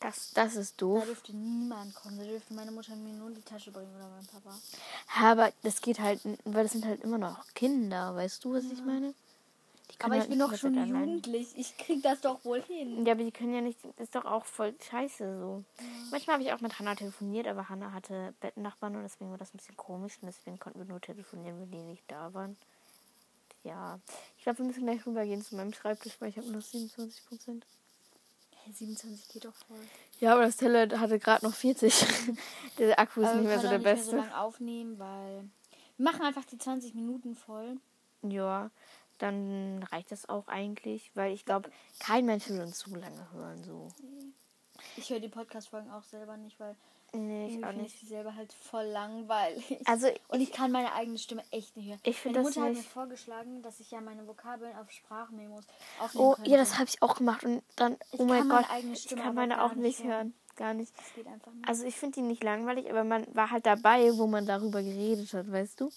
das, 0.00 0.30
das 0.32 0.56
ist 0.56 0.74
Da 0.76 0.86
doof. 0.86 1.04
dürfte 1.04 1.36
niemand 1.36 1.94
kommen. 1.94 2.18
Da 2.18 2.24
dürfte 2.24 2.54
meine 2.54 2.70
Mutter 2.70 2.96
mir 2.96 3.12
nur 3.12 3.30
die 3.30 3.42
Tasche 3.42 3.70
bringen 3.70 3.94
oder 3.94 4.08
mein 4.08 4.26
Papa. 4.26 4.56
Aber 5.20 5.52
das 5.62 5.80
geht 5.82 5.98
halt, 6.00 6.20
weil 6.44 6.62
das 6.62 6.72
sind 6.72 6.86
halt 6.86 7.02
immer 7.02 7.18
noch 7.18 7.44
Kinder, 7.54 8.14
weißt 8.14 8.42
du, 8.44 8.54
was 8.54 8.64
ich 8.64 8.82
meine? 8.82 9.14
Die 9.90 9.96
können 9.98 10.12
Aber 10.12 10.22
ich 10.22 10.28
bin 10.28 10.38
doch 10.38 10.54
schon 10.56 10.74
jugendlich. 10.74 11.56
Ich 11.56 11.76
krieg 11.76 12.02
das 12.02 12.20
doch 12.20 12.44
wohl 12.44 12.62
hin. 12.62 13.06
Ja, 13.06 13.12
aber 13.12 13.22
die 13.22 13.30
können 13.30 13.54
ja 13.54 13.60
nicht, 13.60 13.78
das 13.84 14.06
ist 14.06 14.14
doch 14.14 14.24
auch 14.24 14.44
voll 14.44 14.74
scheiße 14.90 15.38
so. 15.38 15.64
Manchmal 16.10 16.34
habe 16.34 16.44
ich 16.44 16.52
auch 16.52 16.60
mit 16.60 16.78
Hannah 16.78 16.94
telefoniert, 16.96 17.46
aber 17.46 17.68
Hannah 17.68 17.92
hatte 17.92 18.34
Bettnachbarn 18.40 18.96
und 18.96 19.02
deswegen 19.02 19.30
war 19.30 19.38
das 19.38 19.54
ein 19.54 19.58
bisschen 19.58 19.76
komisch 19.76 20.18
und 20.20 20.26
deswegen 20.26 20.58
konnten 20.58 20.80
wir 20.80 20.86
nur 20.86 21.00
telefonieren, 21.00 21.60
wenn 21.60 21.70
die 21.70 21.82
nicht 21.82 22.04
da 22.08 22.34
waren. 22.34 22.56
Ja, 23.62 23.98
ich 24.36 24.44
glaube, 24.44 24.58
wir 24.60 24.66
müssen 24.66 24.84
gleich 24.84 25.04
rübergehen 25.06 25.42
zu 25.42 25.56
meinem 25.56 25.72
Schreibtisch, 25.72 26.20
weil 26.20 26.28
ich 26.28 26.36
habe 26.36 26.46
nur 26.46 26.56
noch 26.56 26.62
27 26.62 27.26
Prozent. 27.26 27.66
Hey, 28.62 28.72
27 28.72 29.28
geht 29.28 29.44
doch 29.44 29.54
voll. 29.54 29.78
Ja, 30.20 30.32
aber 30.34 30.42
das 30.42 30.56
Teller 30.56 31.00
hatte 31.00 31.18
gerade 31.18 31.44
noch 31.44 31.54
40. 31.54 32.06
der 32.78 32.98
Akku 32.98 33.20
ist 33.20 33.28
Aber 33.28 33.36
nicht 33.38 33.46
mehr 33.46 33.60
so 33.60 33.68
der 33.68 33.78
nicht 33.78 33.84
Beste. 33.84 34.14
mehr 34.14 34.24
so 34.24 34.28
lange 34.28 34.40
aufnehmen, 34.40 34.98
weil 34.98 35.48
wir 35.96 36.04
machen 36.04 36.22
einfach 36.22 36.44
die 36.44 36.58
20 36.58 36.94
Minuten 36.94 37.34
voll. 37.34 37.76
Ja, 38.22 38.70
dann 39.18 39.82
reicht 39.90 40.12
das 40.12 40.28
auch 40.28 40.48
eigentlich, 40.48 41.10
weil 41.14 41.32
ich 41.32 41.44
glaube, 41.44 41.70
kein 41.98 42.26
Mensch 42.26 42.48
will 42.48 42.60
uns 42.60 42.78
zu 42.78 42.94
lange 42.94 43.30
hören. 43.32 43.62
So. 43.64 43.88
Ich 44.96 45.10
höre 45.10 45.20
die 45.20 45.28
Podcast-Folgen 45.28 45.90
auch 45.90 46.02
selber 46.02 46.36
nicht, 46.36 46.58
weil 46.60 46.76
Nee, 47.12 47.46
ich 47.56 47.64
auch 47.64 47.70
ich 47.70 47.76
nicht. 47.76 48.00
sie 48.00 48.06
selber 48.06 48.34
halt 48.34 48.52
voll 48.52 48.84
langweilig. 48.84 49.78
Also, 49.86 50.08
Und 50.28 50.40
ich 50.40 50.52
kann 50.52 50.72
meine 50.72 50.92
eigene 50.92 51.16
Stimme 51.18 51.42
echt 51.50 51.76
nicht 51.76 51.88
hören. 51.88 52.00
Ich 52.02 52.22
Meine 52.24 52.38
das 52.38 52.44
Mutter 52.56 52.66
hat 52.66 52.74
mir 52.74 52.82
vorgeschlagen, 52.82 53.62
dass 53.62 53.80
ich 53.80 53.90
ja 53.90 54.00
meine 54.00 54.26
Vokabeln 54.26 54.76
auf 54.76 54.90
Sprachmemos 54.90 55.64
aufnehmen 56.00 56.24
Oh, 56.26 56.34
könnte. 56.34 56.50
ja, 56.50 56.56
das 56.58 56.74
habe 56.74 56.86
ich 56.86 57.00
auch 57.02 57.14
gemacht 57.16 57.44
und 57.44 57.62
dann, 57.76 57.96
Ich 58.12 58.20
oh 58.20 58.24
mein 58.24 58.48
Gott, 58.48 58.68
eigene 58.70 58.92
ich 58.94 59.08
kann 59.08 59.34
meine 59.34 59.62
auch 59.62 59.74
nicht 59.74 60.00
nicht 60.00 60.04
hören. 60.04 60.34
Gar 60.56 60.74
nicht. 60.74 60.92
Nicht. 61.16 61.68
Also 61.68 61.84
ich 61.84 61.96
finde 61.96 62.14
die 62.16 62.22
nicht 62.22 62.42
langweilig, 62.42 62.90
aber 62.90 63.04
man 63.04 63.26
war 63.34 63.50
halt 63.50 63.66
dabei, 63.66 64.16
wo 64.16 64.26
man 64.26 64.44
darüber 64.46 64.82
geredet 64.82 65.32
hat, 65.34 65.50
weißt 65.50 65.80
du? 65.80 65.90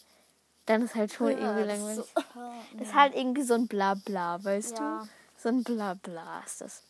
Dann 0.70 0.84
ist 0.84 0.94
halt 0.94 1.12
schon 1.12 1.32
Ja, 1.32 1.58
irgendwie 1.58 1.68
das 1.68 1.80
ist 2.00 2.16
langweilig. 2.16 2.76
so- 2.76 2.80
Ist 2.84 2.94
halt 2.94 3.16
irgendwie 3.16 3.42
so 3.42 3.56
ein 3.56 3.68
Blabla, 3.68 4.44
weißt 4.44 4.78
Ja. 4.78 5.00
du? 5.02 5.10
So 5.42 5.50
ein 5.50 5.64
Blabla 5.64 6.44
ist 6.46 6.62
das. 6.62 6.84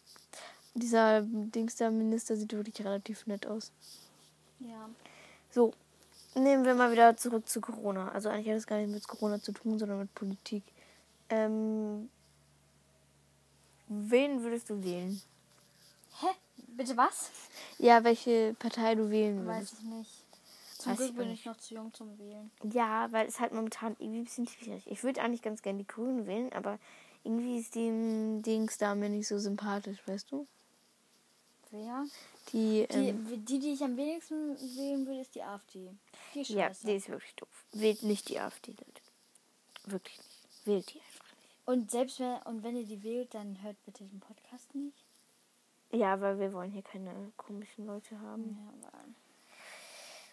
Dieser 0.73 1.21
Dings 1.21 1.77
der 1.77 1.89
Minister 1.89 2.35
sieht 2.35 2.51
wirklich 2.51 2.85
relativ 2.85 3.25
nett 3.25 3.47
aus. 3.47 3.71
Ja. 4.59 4.89
So, 5.49 5.73
nehmen 6.35 6.65
wir 6.65 6.75
mal 6.75 6.91
wieder 6.91 7.15
zurück 7.15 7.47
zu 7.47 7.61
Corona. 7.61 8.09
Also 8.11 8.27
eigentlich 8.27 8.49
hat 8.49 8.57
es 8.57 8.67
gar 8.67 8.77
nicht 8.79 8.91
mit 8.91 9.07
Corona 9.07 9.41
zu 9.41 9.53
tun, 9.53 9.79
sondern 9.79 9.99
mit 9.99 10.13
Politik. 10.13 10.63
Ähm, 11.29 12.09
wen 13.87 14.43
würdest 14.43 14.69
du 14.69 14.83
wählen? 14.83 15.21
Hä? 16.19 16.27
Bitte 16.75 16.97
was? 16.97 17.31
Ja, 17.77 18.03
welche 18.03 18.55
Partei 18.59 18.95
du 18.95 19.09
wählen 19.09 19.45
Weiß 19.47 19.55
würdest. 19.55 19.73
ich 19.79 19.83
nicht. 19.85 20.18
Zum 20.79 20.95
Glück 20.95 21.15
bin 21.17 21.29
ich 21.29 21.43
noch 21.45 21.57
zu 21.57 21.75
jung 21.75 21.93
zum 21.93 22.17
Wählen. 22.17 22.49
Ja, 22.71 23.11
weil 23.11 23.27
es 23.27 23.41
halt 23.41 23.53
momentan 23.53 23.97
irgendwie 23.99 24.19
ein 24.19 24.23
bisschen 24.23 24.47
schwierig. 24.47 24.87
Ich 24.87 25.03
würde 25.03 25.21
eigentlich 25.21 25.41
ganz 25.41 25.61
gerne 25.61 25.79
die 25.79 25.87
Grünen 25.87 26.25
wählen, 26.25 26.53
aber 26.53 26.79
irgendwie 27.25 27.59
ist 27.59 27.75
die 27.75 28.41
Dings 28.41 28.77
da 28.77 28.95
mir 28.95 29.09
nicht 29.09 29.27
so 29.27 29.37
sympathisch, 29.37 29.99
weißt 30.07 30.31
du? 30.31 30.47
Wer? 31.71 32.05
Die, 32.53 32.87
Die, 32.91 32.97
ähm, 32.97 33.45
die, 33.45 33.59
die 33.59 33.73
ich 33.73 33.83
am 33.83 33.97
wenigsten 33.97 34.57
wählen 34.57 35.05
würde, 35.05 35.19
ist 35.19 35.35
die 35.35 35.43
AfD. 35.43 35.89
Die 36.33 36.41
ist 36.41 36.49
ja, 36.49 36.69
die 36.69 36.95
ist 36.95 37.09
wirklich 37.09 37.35
doof. 37.35 37.65
Wählt 37.73 38.01
nicht 38.03 38.29
die 38.29 38.39
AfD, 38.39 38.71
Leute. 38.71 39.01
Wirklich 39.85 40.17
nicht. 40.17 40.65
Wählt 40.65 40.93
die 40.93 41.01
einfach 41.01 41.35
nicht. 41.35 41.57
Und 41.65 41.91
selbst 41.91 42.21
wenn, 42.21 42.37
und 42.43 42.63
wenn 42.63 42.77
ihr 42.77 42.85
die 42.85 43.03
wählt, 43.03 43.33
dann 43.33 43.61
hört 43.61 43.75
bitte 43.85 44.05
den 44.05 44.21
Podcast 44.21 44.73
nicht. 44.73 45.03
Ja, 45.91 46.21
weil 46.21 46.39
wir 46.39 46.53
wollen 46.53 46.71
hier 46.71 46.83
keine 46.83 47.33
komischen 47.35 47.85
Leute 47.85 48.19
haben. 48.21 48.57
Ja, 48.57 48.87
aber 48.87 48.97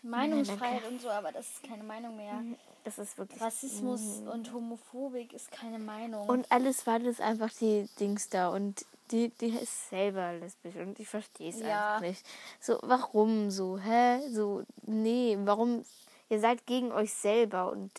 Meinungsfreiheit 0.06 0.86
und 0.88 1.00
so, 1.00 1.08
aber 1.10 1.32
das 1.32 1.46
ist 1.46 1.62
keine 1.62 1.82
Meinung 1.82 2.16
mehr. 2.16 2.42
Das 2.84 2.98
ist 2.98 3.18
wirklich. 3.18 3.40
Rassismus 3.40 4.22
und 4.32 4.52
Homophobik 4.52 5.32
ist 5.32 5.50
keine 5.50 5.78
Meinung. 5.78 6.28
Und 6.28 6.50
alles 6.52 6.86
war 6.86 6.98
das 6.98 7.20
einfach 7.20 7.50
die 7.60 7.88
Dings 7.98 8.28
da 8.28 8.48
und 8.48 8.84
die, 9.10 9.28
die 9.28 9.48
ist 9.48 9.88
selber 9.90 10.32
lesbisch 10.34 10.76
und 10.76 10.98
ich 10.98 11.08
verstehe 11.08 11.50
es 11.50 11.60
Ja. 11.60 11.96
einfach 11.96 12.06
nicht. 12.06 12.24
So, 12.60 12.78
warum 12.82 13.50
so? 13.50 13.78
Hä? 13.78 14.20
So, 14.30 14.62
nee, 14.82 15.36
warum? 15.40 15.84
Ihr 16.28 16.40
seid 16.40 16.66
gegen 16.66 16.92
euch 16.92 17.12
selber 17.12 17.70
und 17.70 17.90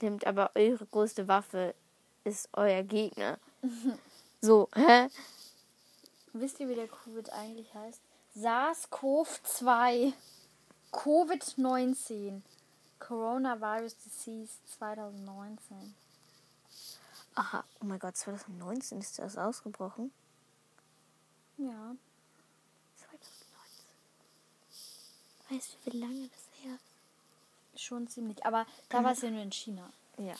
nimmt 0.00 0.26
aber 0.26 0.50
eure 0.54 0.86
größte 0.86 1.28
Waffe 1.28 1.74
ist 2.24 2.48
euer 2.52 2.82
Gegner. 2.82 3.38
so, 4.40 4.68
hä? 4.74 5.08
Wisst 6.32 6.60
ihr, 6.60 6.68
wie 6.68 6.74
der 6.74 6.88
Covid 6.88 7.30
eigentlich 7.32 7.74
heißt? 7.74 8.00
SARS-CoV-2. 8.36 10.12
Covid-19. 10.92 12.42
Coronavirus 12.98 13.96
Disease 13.96 14.52
2019. 14.78 15.94
Aha, 17.34 17.64
oh 17.80 17.84
mein 17.84 17.98
Gott, 17.98 18.16
2019 18.16 18.98
ist 18.98 19.18
das 19.18 19.38
ausgebrochen. 19.38 20.12
Ja. 21.56 21.94
2019. 22.98 23.16
Weißt 25.50 25.76
du, 25.86 25.92
wie 25.92 25.98
lange 25.98 26.28
das 26.28 26.62
her 26.62 26.74
ist? 27.74 27.82
Schon 27.82 28.06
ziemlich. 28.08 28.44
Aber 28.44 28.66
da 28.90 29.02
war 29.02 29.12
es 29.12 29.22
ja 29.22 29.30
nur 29.30 29.42
in 29.42 29.52
China. 29.52 29.90
Ja. 30.18 30.34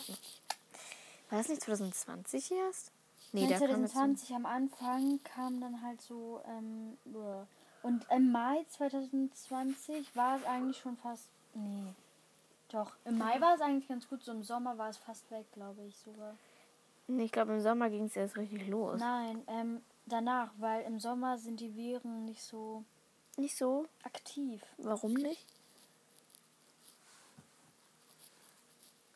War 1.31 1.39
das 1.39 1.49
nicht 1.49 1.63
2020 1.63 2.51
erst? 2.53 2.91
Nee, 3.33 3.47
da 3.49 3.59
kam 3.59 3.83
jetzt 3.83 3.95
so- 3.95 3.99
2020 4.01 4.35
am 4.35 4.47
Anfang 4.47 5.21
kam 5.23 5.61
dann 5.61 5.81
halt 5.83 6.03
so, 6.03 6.43
ähm. 6.47 6.99
Und 7.83 8.07
im 8.11 8.31
Mai 8.33 8.65
2020 8.69 10.15
war 10.15 10.37
es 10.39 10.45
eigentlich 10.45 10.79
schon 10.79 10.97
fast, 10.97 11.29
nee, 11.55 11.93
doch, 12.69 12.93
im 13.05 13.19
Mai 13.19 13.41
war 13.41 13.55
es 13.55 13.61
eigentlich 13.61 13.89
ganz 13.89 14.09
gut, 14.09 14.23
so 14.23 14.33
im 14.33 14.43
Sommer 14.43 14.79
war 14.79 14.91
es 14.91 14.97
fast 14.99 15.31
weg, 15.31 15.47
glaube 15.53 15.83
ich 15.85 15.97
sogar. 15.97 16.37
Nee, 17.09 17.25
ich 17.25 17.33
glaube, 17.33 17.53
im 17.55 17.61
Sommer 17.61 17.91
ging 17.91 18.05
es 18.05 18.15
erst 18.17 18.37
richtig 18.37 18.69
los. 18.69 19.01
Nein, 19.01 19.43
ähm, 19.49 19.83
danach, 20.07 20.53
weil 20.59 20.85
im 20.85 21.01
Sommer 21.01 21.39
sind 21.39 21.59
die 21.61 21.75
Viren 21.75 22.25
nicht 22.27 22.43
so 22.43 22.85
Nicht 23.37 23.57
so? 23.57 23.87
aktiv. 24.05 24.63
Warum 24.79 25.15
nicht? 25.15 25.45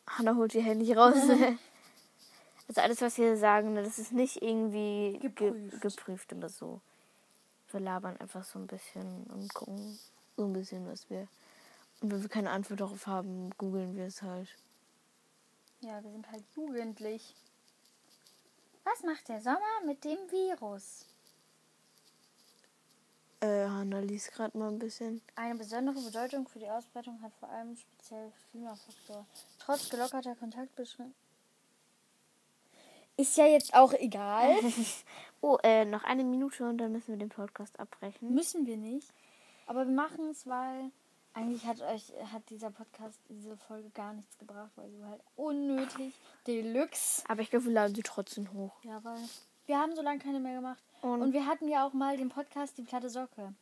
Hanna 0.07 0.35
holt 0.35 0.53
ihr 0.55 0.61
Handy 0.63 0.93
raus. 0.93 1.15
also 2.67 2.81
alles, 2.81 3.01
was 3.01 3.17
wir 3.17 3.37
sagen, 3.37 3.75
das 3.75 3.97
ist 3.99 4.11
nicht 4.11 4.41
irgendwie 4.41 5.17
ge 5.21 5.29
Geprüft. 5.51 5.81
geprüft 5.81 6.33
oder 6.33 6.49
so. 6.49 6.81
Wir 7.75 7.81
labern 7.81 8.15
einfach 8.21 8.45
so 8.45 8.57
ein 8.57 8.67
bisschen 8.67 9.25
und 9.25 9.53
gucken 9.53 9.99
so 10.37 10.45
ein 10.45 10.53
bisschen, 10.53 10.87
was 10.87 11.09
wir... 11.09 11.27
Und 11.99 12.09
wenn 12.09 12.21
wir 12.21 12.29
keine 12.29 12.51
Antwort 12.51 12.79
darauf 12.79 13.05
haben, 13.05 13.49
googeln 13.57 13.97
wir 13.97 14.05
es 14.05 14.21
halt. 14.21 14.47
Ja, 15.81 16.01
wir 16.01 16.09
sind 16.09 16.31
halt 16.31 16.45
jugendlich. 16.55 17.35
Was 18.85 19.03
macht 19.03 19.27
der 19.27 19.41
Sommer 19.41 19.59
mit 19.85 20.05
dem 20.05 20.19
Virus? 20.31 21.05
Äh, 23.41 23.67
Hanna 23.67 23.99
liest 23.99 24.31
gerade 24.31 24.57
mal 24.57 24.69
ein 24.69 24.79
bisschen. 24.79 25.21
Eine 25.35 25.55
besondere 25.55 25.99
Bedeutung 25.99 26.47
für 26.47 26.59
die 26.59 26.69
Ausbreitung 26.69 27.21
hat 27.21 27.33
vor 27.41 27.49
allem 27.49 27.75
speziell 27.75 28.31
Klimafaktor. 28.51 29.25
Trotz 29.59 29.89
gelockerter 29.89 30.35
Kontaktbeschränkungen. 30.35 31.13
Ist 33.17 33.37
ja 33.37 33.47
jetzt 33.47 33.73
auch 33.73 33.93
egal. 33.93 34.55
Oh, 35.41 35.57
äh, 35.63 35.85
noch 35.85 36.03
eine 36.03 36.23
Minute 36.23 36.67
und 36.67 36.77
dann 36.79 36.91
müssen 36.91 37.09
wir 37.09 37.17
den 37.17 37.29
Podcast 37.29 37.79
abbrechen. 37.79 38.33
Müssen 38.33 38.65
wir 38.65 38.77
nicht. 38.77 39.07
Aber 39.67 39.85
wir 39.85 39.93
machen 39.93 40.29
es, 40.29 40.47
weil 40.47 40.91
eigentlich 41.33 41.65
hat 41.65 41.81
euch 41.81 42.11
hat 42.31 42.49
dieser 42.49 42.71
Podcast, 42.71 43.19
diese 43.29 43.57
Folge 43.57 43.89
gar 43.91 44.13
nichts 44.13 44.37
gebracht, 44.37 44.71
weil 44.75 44.89
sie 44.89 45.03
halt 45.03 45.21
unnötig. 45.35 46.13
Deluxe. 46.47 47.23
Aber 47.27 47.41
ich 47.41 47.49
glaube, 47.49 47.65
wir 47.65 47.73
laden 47.73 47.95
sie 47.95 48.03
trotzdem 48.03 48.51
hoch. 48.53 48.73
Ja, 48.83 49.03
weil 49.03 49.17
wir 49.65 49.77
haben 49.79 49.95
so 49.95 50.01
lange 50.01 50.19
keine 50.19 50.39
mehr 50.39 50.55
gemacht. 50.55 50.81
Und- 51.01 51.21
Und, 51.21 51.33
wir 51.33 51.45
hatten 51.45 51.67
ja 51.67 51.85
auch 51.85 51.93
mal 51.93 52.17
den 52.17 52.29
Podcast 52.29 52.77
Die 52.77 52.83
platte 52.83 53.09
Socke. 53.09 53.53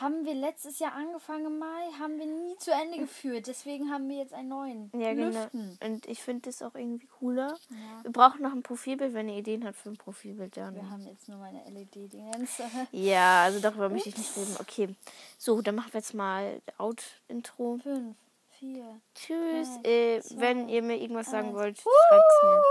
Haben 0.00 0.24
wir 0.24 0.34
letztes 0.34 0.78
Jahr 0.78 0.92
angefangen 0.94 1.46
im 1.46 1.58
Mai, 1.58 1.90
haben 1.98 2.18
wir 2.18 2.26
nie 2.26 2.56
zu 2.58 2.70
Ende 2.72 2.98
geführt. 2.98 3.46
Deswegen 3.46 3.90
haben 3.90 4.08
wir 4.08 4.16
jetzt 4.18 4.32
einen 4.32 4.48
neuen. 4.48 4.90
Ja, 4.94 5.10
Lüften. 5.12 5.78
genau. 5.80 5.94
Und 5.94 6.06
ich 6.06 6.22
finde 6.22 6.42
das 6.48 6.62
auch 6.62 6.74
irgendwie 6.74 7.06
cooler. 7.06 7.56
Ja. 7.70 8.02
Wir 8.04 8.12
brauchen 8.12 8.42
noch 8.42 8.52
ein 8.52 8.62
Profilbild, 8.62 9.14
wenn 9.14 9.28
ihr 9.28 9.36
Ideen 9.38 9.64
habt 9.66 9.76
für 9.76 9.90
ein 9.90 9.96
Profilbild, 9.96 10.56
dann. 10.56 10.74
Wir 10.74 10.90
haben 10.90 11.06
jetzt 11.06 11.28
nur 11.28 11.38
meine 11.38 11.62
LED-Dingens. 11.70 12.58
Ja, 12.92 13.44
also 13.44 13.60
darüber 13.60 13.88
möchte 13.88 14.08
ich 14.10 14.16
nicht 14.18 14.36
reden. 14.36 14.56
Okay. 14.60 14.94
So, 15.38 15.60
dann 15.62 15.74
machen 15.74 15.92
wir 15.92 16.00
jetzt 16.00 16.14
mal 16.14 16.60
Out-Intro. 16.78 17.78
Fünf, 17.82 18.16
vier. 18.58 19.00
Tschüss. 19.14 19.68
Drei, 19.82 19.90
Äh, 20.16 20.20
zwei, 20.22 20.40
wenn 20.40 20.68
ihr 20.68 20.82
mir 20.82 20.96
irgendwas 21.00 21.30
sagen 21.30 21.54
wollt, 21.54 21.78
schreibt's 21.78 22.42
mir. 22.42 22.62